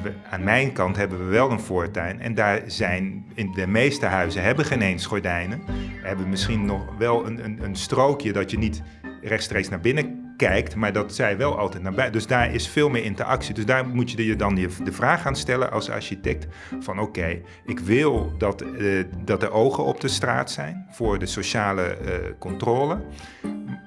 We, 0.03 0.13
aan 0.29 0.43
mijn 0.43 0.73
kant 0.73 0.95
hebben 0.95 1.17
we 1.17 1.25
wel 1.25 1.51
een 1.51 1.59
voortuin 1.59 2.21
en 2.21 2.33
daar 2.33 2.61
zijn 2.65 3.25
in 3.33 3.51
de 3.51 3.67
meeste 3.67 4.05
huizen 4.05 4.43
hebben 4.43 4.65
geen 4.65 4.81
eens 4.81 5.05
gordijnen. 5.05 5.61
We 6.01 6.07
hebben 6.07 6.29
misschien 6.29 6.65
nog 6.65 6.97
wel 6.97 7.25
een, 7.25 7.43
een, 7.43 7.63
een 7.63 7.75
strookje 7.75 8.33
dat 8.33 8.51
je 8.51 8.57
niet 8.57 8.81
rechtstreeks 9.21 9.69
naar 9.69 9.79
binnen 9.79 10.26
kijkt, 10.37 10.75
maar 10.75 10.93
dat 10.93 11.15
zij 11.15 11.37
wel 11.37 11.57
altijd 11.57 11.83
naar 11.83 11.93
buiten. 11.93 12.19
Dus 12.19 12.27
daar 12.27 12.53
is 12.53 12.67
veel 12.67 12.89
meer 12.89 13.03
interactie. 13.03 13.53
Dus 13.53 13.65
daar 13.65 13.87
moet 13.87 14.11
je 14.11 14.25
je 14.25 14.35
dan 14.35 14.55
de 14.55 14.91
vraag 14.91 15.25
aan 15.25 15.35
stellen 15.35 15.71
als 15.71 15.89
architect 15.89 16.47
van 16.79 16.99
oké, 16.99 17.41
ik 17.65 17.79
wil 17.79 18.33
dat, 18.37 18.63
uh, 18.63 19.03
dat 19.25 19.43
er 19.43 19.51
ogen 19.51 19.83
op 19.83 20.01
de 20.01 20.07
straat 20.07 20.51
zijn 20.51 20.85
voor 20.89 21.19
de 21.19 21.25
sociale 21.25 21.97
uh, 22.01 22.13
controle. 22.39 23.01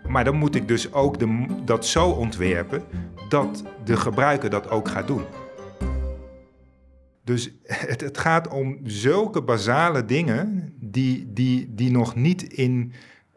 Maar 0.09 0.25
dan 0.25 0.37
moet 0.37 0.55
ik 0.55 0.69
dus 0.69 0.93
ook 0.93 1.19
de, 1.19 1.47
dat 1.65 1.87
zo 1.87 2.09
ontwerpen 2.09 2.83
dat 3.29 3.65
de 3.85 3.97
gebruiker 3.97 4.51
dat 4.51 4.71
ook 4.71 4.89
gaat 4.89 5.07
doen. 5.07 5.25
Dus 7.25 7.51
het, 7.91 8.01
het 8.01 8.19
gaat 8.19 8.49
om 8.49 8.79
zulke 8.83 9.43
basale 9.43 10.05
dingen 10.05 10.73
die, 10.81 11.33
die, 11.33 11.75
die 11.75 11.91
nog 11.91 12.15
niet 12.15 12.43
in, 12.43 12.93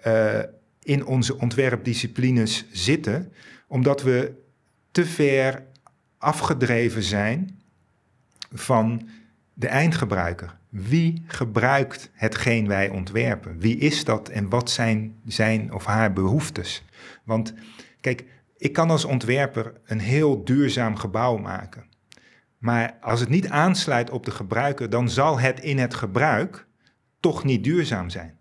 uh, 0.07 0.39
in 0.83 1.05
onze 1.05 1.37
ontwerpdisciplines 1.37 2.65
zitten, 2.71 3.33
omdat 3.67 4.01
we 4.03 4.33
te 4.91 5.05
ver 5.05 5.63
afgedreven 6.17 7.03
zijn 7.03 7.61
van 8.51 9.09
de 9.53 9.67
eindgebruiker. 9.67 10.57
Wie 10.69 11.23
gebruikt 11.27 12.09
hetgeen 12.13 12.67
wij 12.67 12.89
ontwerpen? 12.89 13.59
Wie 13.59 13.77
is 13.77 14.03
dat 14.03 14.29
en 14.29 14.49
wat 14.49 14.69
zijn 14.69 15.15
zijn 15.25 15.73
of 15.73 15.85
haar 15.85 16.13
behoeftes? 16.13 16.83
Want 17.23 17.53
kijk, 18.01 18.25
ik 18.57 18.73
kan 18.73 18.89
als 18.89 19.05
ontwerper 19.05 19.73
een 19.85 19.99
heel 19.99 20.43
duurzaam 20.43 20.95
gebouw 20.95 21.37
maken. 21.37 21.85
Maar 22.57 22.97
als 23.01 23.19
het 23.19 23.29
niet 23.29 23.49
aansluit 23.49 24.09
op 24.09 24.25
de 24.25 24.31
gebruiker, 24.31 24.89
dan 24.89 25.09
zal 25.09 25.39
het 25.39 25.59
in 25.59 25.77
het 25.77 25.93
gebruik 25.93 26.67
toch 27.19 27.43
niet 27.43 27.63
duurzaam 27.63 28.09
zijn. 28.09 28.37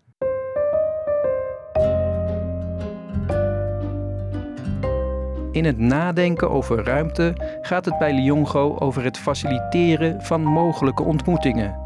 In 5.53 5.65
het 5.65 5.77
nadenken 5.77 6.49
over 6.49 6.83
ruimte 6.83 7.57
gaat 7.61 7.85
het 7.85 7.97
bij 7.97 8.13
Liongo 8.13 8.75
over 8.79 9.03
het 9.03 9.17
faciliteren 9.17 10.21
van 10.21 10.43
mogelijke 10.43 11.03
ontmoetingen. 11.03 11.81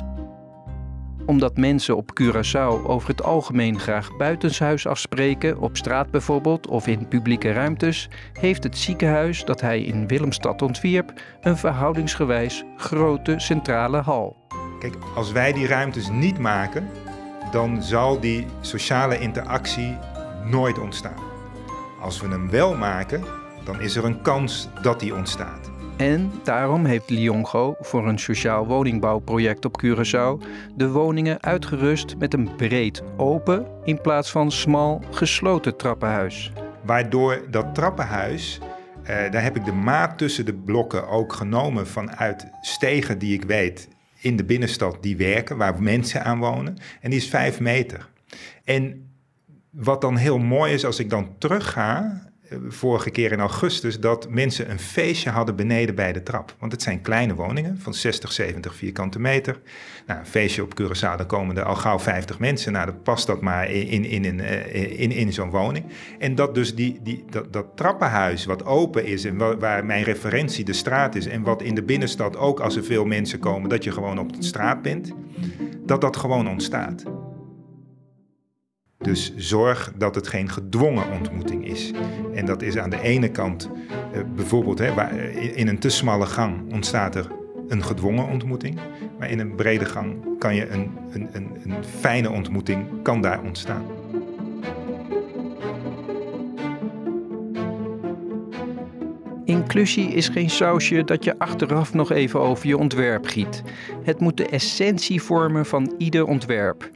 Omdat 1.25 1.57
mensen 1.57 1.97
op 1.97 2.19
Curaçao 2.21 2.85
over 2.85 3.09
het 3.09 3.23
algemeen 3.23 3.79
graag 3.79 4.17
buitenshuis 4.17 4.87
afspreken, 4.87 5.59
op 5.59 5.77
straat 5.77 6.11
bijvoorbeeld 6.11 6.67
of 6.67 6.87
in 6.87 7.07
publieke 7.07 7.51
ruimtes, 7.51 8.09
heeft 8.33 8.63
het 8.63 8.77
ziekenhuis 8.77 9.45
dat 9.45 9.61
hij 9.61 9.81
in 9.81 10.07
Willemstad 10.07 10.61
ontwierp 10.61 11.13
een 11.41 11.57
verhoudingsgewijs 11.57 12.63
grote 12.77 13.33
centrale 13.37 14.01
hal. 14.01 14.35
Kijk, 14.79 14.95
als 15.15 15.31
wij 15.31 15.53
die 15.53 15.67
ruimtes 15.67 16.09
niet 16.09 16.39
maken, 16.39 16.87
dan 17.51 17.83
zal 17.83 18.19
die 18.19 18.45
sociale 18.61 19.19
interactie 19.19 19.97
nooit 20.45 20.79
ontstaan. 20.79 21.25
Als 22.01 22.21
we 22.21 22.27
hem 22.27 22.49
wel 22.49 22.75
maken, 22.75 23.23
dan 23.67 23.81
is 23.81 23.95
er 23.95 24.05
een 24.05 24.21
kans 24.21 24.69
dat 24.81 24.99
die 24.99 25.15
ontstaat. 25.15 25.71
En 25.97 26.31
daarom 26.43 26.85
heeft 26.85 27.09
Liongo 27.09 27.75
voor 27.79 28.07
een 28.07 28.19
sociaal 28.19 28.67
woningbouwproject 28.67 29.65
op 29.65 29.83
Curaçao 29.83 30.47
de 30.75 30.89
woningen 30.89 31.43
uitgerust 31.43 32.17
met 32.17 32.33
een 32.33 32.55
breed 32.55 33.03
open 33.17 33.67
in 33.83 34.01
plaats 34.01 34.31
van 34.31 34.51
smal 34.51 35.01
gesloten 35.11 35.77
trappenhuis. 35.77 36.51
Waardoor 36.83 37.41
dat 37.51 37.75
trappenhuis, 37.75 38.59
eh, 39.03 39.31
daar 39.31 39.43
heb 39.43 39.55
ik 39.55 39.65
de 39.65 39.71
maat 39.71 40.17
tussen 40.17 40.45
de 40.45 40.53
blokken 40.53 41.07
ook 41.07 41.33
genomen 41.33 41.87
vanuit 41.87 42.47
stegen 42.61 43.19
die 43.19 43.33
ik 43.33 43.43
weet 43.43 43.87
in 44.19 44.35
de 44.35 44.43
binnenstad 44.43 44.97
die 45.01 45.17
werken, 45.17 45.57
waar 45.57 45.81
mensen 45.81 46.23
aan 46.23 46.39
wonen. 46.39 46.77
En 47.01 47.09
die 47.09 47.19
is 47.19 47.29
vijf 47.29 47.59
meter. 47.59 48.09
En 48.63 49.09
wat 49.69 50.01
dan 50.01 50.17
heel 50.17 50.37
mooi 50.37 50.73
is 50.73 50.85
als 50.85 50.99
ik 50.99 51.09
dan 51.09 51.35
terugga 51.37 52.21
vorige 52.67 53.09
keer 53.09 53.31
in 53.31 53.39
augustus 53.39 53.99
dat 53.99 54.29
mensen 54.29 54.71
een 54.71 54.79
feestje 54.79 55.29
hadden 55.29 55.55
beneden 55.55 55.95
bij 55.95 56.13
de 56.13 56.23
trap. 56.23 56.55
Want 56.59 56.71
het 56.71 56.81
zijn 56.81 57.01
kleine 57.01 57.35
woningen 57.35 57.79
van 57.79 57.93
60, 57.93 58.31
70 58.31 58.75
vierkante 58.75 59.19
meter. 59.19 59.59
Nou, 60.05 60.19
een 60.19 60.25
feestje 60.25 60.63
op 60.63 60.81
Curaçao, 60.81 61.17
dan 61.17 61.25
komen 61.25 61.57
er 61.57 61.63
al 61.63 61.75
gauw 61.75 61.99
50 61.99 62.39
mensen. 62.39 62.71
Nou, 62.71 62.85
dan 62.85 63.01
past 63.01 63.27
dat 63.27 63.41
maar 63.41 63.71
in, 63.71 63.87
in, 63.87 64.05
in, 64.05 64.25
in, 64.25 64.39
eh, 64.39 64.99
in, 64.99 65.11
in 65.11 65.33
zo'n 65.33 65.49
woning. 65.49 65.85
En 66.19 66.35
dat 66.35 66.55
dus 66.55 66.75
die, 66.75 66.99
die, 67.03 67.25
dat, 67.29 67.53
dat 67.53 67.65
trappenhuis 67.75 68.45
wat 68.45 68.65
open 68.65 69.05
is 69.05 69.25
en 69.25 69.37
waar, 69.37 69.59
waar 69.59 69.85
mijn 69.85 70.03
referentie 70.03 70.65
de 70.65 70.73
straat 70.73 71.15
is... 71.15 71.27
en 71.27 71.41
wat 71.41 71.61
in 71.61 71.75
de 71.75 71.83
binnenstad 71.83 72.37
ook 72.37 72.59
als 72.59 72.75
er 72.75 72.83
veel 72.83 73.05
mensen 73.05 73.39
komen, 73.39 73.69
dat 73.69 73.83
je 73.83 73.91
gewoon 73.91 74.19
op 74.19 74.35
de 74.35 74.43
straat 74.43 74.81
bent... 74.81 75.13
dat 75.85 76.01
dat 76.01 76.17
gewoon 76.17 76.49
ontstaat. 76.49 77.03
Dus 79.07 79.33
zorg 79.35 79.91
dat 79.95 80.15
het 80.15 80.27
geen 80.27 80.49
gedwongen 80.49 81.11
ontmoeting 81.11 81.65
is. 81.65 81.91
En 82.33 82.45
dat 82.45 82.61
is 82.61 82.77
aan 82.77 82.89
de 82.89 83.01
ene 83.01 83.29
kant 83.29 83.69
uh, 84.13 84.21
bijvoorbeeld 84.35 84.79
hè, 84.79 84.93
waar, 84.93 85.13
in 85.33 85.67
een 85.67 85.79
te 85.79 85.89
smalle 85.89 86.25
gang 86.25 86.73
ontstaat 86.73 87.15
er 87.15 87.27
een 87.67 87.83
gedwongen 87.83 88.27
ontmoeting. 88.27 88.79
Maar 89.19 89.29
in 89.29 89.39
een 89.39 89.55
brede 89.55 89.85
gang 89.85 90.39
kan 90.39 90.55
je 90.55 90.69
een, 90.69 90.91
een, 91.11 91.29
een, 91.31 91.49
een 91.63 91.83
fijne 91.99 92.31
ontmoeting 92.31 93.01
kan 93.01 93.21
daar 93.21 93.41
ontstaan. 93.41 93.85
Inclusie 99.45 100.07
is 100.07 100.29
geen 100.29 100.49
sausje 100.49 101.03
dat 101.03 101.23
je 101.23 101.39
achteraf 101.39 101.93
nog 101.93 102.11
even 102.11 102.39
over 102.39 102.67
je 102.67 102.77
ontwerp 102.77 103.25
giet. 103.25 103.63
Het 104.03 104.19
moet 104.19 104.37
de 104.37 104.47
essentie 104.47 105.21
vormen 105.21 105.65
van 105.65 105.93
ieder 105.97 106.25
ontwerp. 106.25 106.89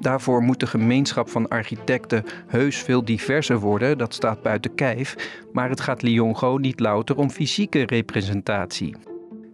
Daarvoor 0.00 0.42
moet 0.42 0.60
de 0.60 0.66
gemeenschap 0.66 1.28
van 1.28 1.48
architecten 1.48 2.24
heus 2.46 2.76
veel 2.76 3.04
diverser 3.04 3.58
worden, 3.58 3.98
dat 3.98 4.14
staat 4.14 4.42
buiten 4.42 4.74
kijf, 4.74 5.40
maar 5.52 5.68
het 5.68 5.80
gaat 5.80 6.02
Liongo 6.02 6.56
niet 6.56 6.80
louter 6.80 7.16
om 7.16 7.30
fysieke 7.30 7.82
representatie. 7.86 8.96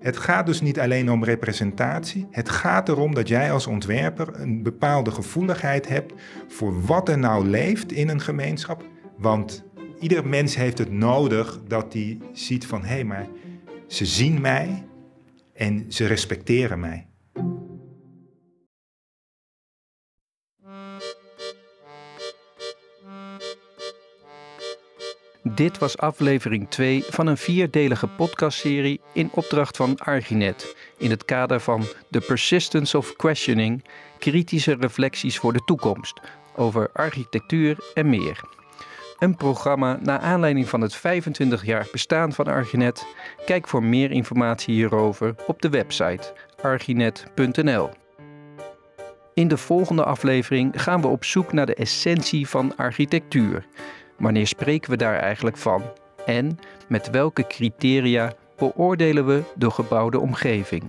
Het 0.02 0.16
gaat 0.16 0.46
dus 0.46 0.60
niet 0.60 0.80
alleen 0.80 1.10
om 1.10 1.24
representatie. 1.24 2.26
Het 2.30 2.48
gaat 2.48 2.88
erom 2.88 3.14
dat 3.14 3.28
jij 3.28 3.52
als 3.52 3.66
ontwerper 3.66 4.40
een 4.40 4.62
bepaalde 4.62 5.10
gevoeligheid 5.10 5.88
hebt 5.88 6.12
voor 6.48 6.82
wat 6.82 7.08
er 7.08 7.18
nou 7.18 7.46
leeft 7.46 7.92
in 7.92 8.08
een 8.08 8.20
gemeenschap. 8.20 8.84
Want 9.18 9.64
ieder 10.00 10.26
mens 10.26 10.56
heeft 10.56 10.78
het 10.78 10.90
nodig 10.90 11.60
dat 11.68 11.92
hij 11.92 12.18
ziet 12.32 12.66
van 12.66 12.80
hé, 12.80 12.94
hey, 12.94 13.04
maar 13.04 13.26
ze 13.86 14.06
zien 14.06 14.40
mij 14.40 14.84
en 15.54 15.84
ze 15.88 16.06
respecteren 16.06 16.80
mij. 16.80 17.06
Dit 25.44 25.78
was 25.78 25.98
aflevering 25.98 26.70
2 26.70 27.04
van 27.08 27.26
een 27.26 27.36
vierdelige 27.36 28.08
podcastserie 28.08 29.00
in 29.12 29.30
opdracht 29.32 29.76
van 29.76 29.98
Arginet 29.98 30.76
in 30.98 31.10
het 31.10 31.24
kader 31.24 31.60
van 31.60 31.84
The 32.10 32.20
Persistence 32.20 32.98
of 32.98 33.16
Questioning, 33.16 33.84
kritische 34.18 34.74
reflecties 34.74 35.38
voor 35.38 35.52
de 35.52 35.64
toekomst 35.64 36.20
over 36.56 36.90
architectuur 36.92 37.90
en 37.94 38.08
meer. 38.10 38.40
Een 39.18 39.36
programma 39.36 39.98
naar 40.02 40.18
aanleiding 40.18 40.68
van 40.68 40.80
het 40.80 40.94
25 40.94 41.64
jaar 41.64 41.88
bestaan 41.92 42.32
van 42.32 42.46
Arginet. 42.46 43.06
Kijk 43.44 43.68
voor 43.68 43.82
meer 43.82 44.10
informatie 44.10 44.74
hierover 44.74 45.34
op 45.46 45.62
de 45.62 45.68
website 45.68 46.32
arginet.nl. 46.60 47.90
In 49.34 49.48
de 49.48 49.56
volgende 49.56 50.04
aflevering 50.04 50.82
gaan 50.82 51.00
we 51.00 51.06
op 51.06 51.24
zoek 51.24 51.52
naar 51.52 51.66
de 51.66 51.74
essentie 51.74 52.48
van 52.48 52.76
architectuur. 52.76 53.66
Wanneer 54.22 54.46
spreken 54.46 54.90
we 54.90 54.96
daar 54.96 55.18
eigenlijk 55.18 55.56
van? 55.56 55.82
En 56.26 56.58
met 56.88 57.10
welke 57.10 57.46
criteria 57.46 58.32
beoordelen 58.56 59.26
we 59.26 59.42
de 59.54 59.70
gebouwde 59.70 60.18
omgeving? 60.18 60.82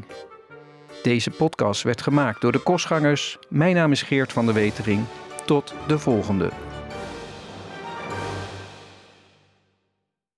Deze 1.03 1.29
podcast 1.29 1.83
werd 1.83 2.01
gemaakt 2.01 2.41
door 2.41 2.51
de 2.51 2.63
Kostgangers. 2.63 3.37
Mijn 3.49 3.75
naam 3.75 3.91
is 3.91 4.01
Geert 4.01 4.33
van 4.33 4.45
der 4.45 4.53
Wetering. 4.53 5.03
Tot 5.45 5.73
de 5.87 5.99
volgende. 5.99 6.49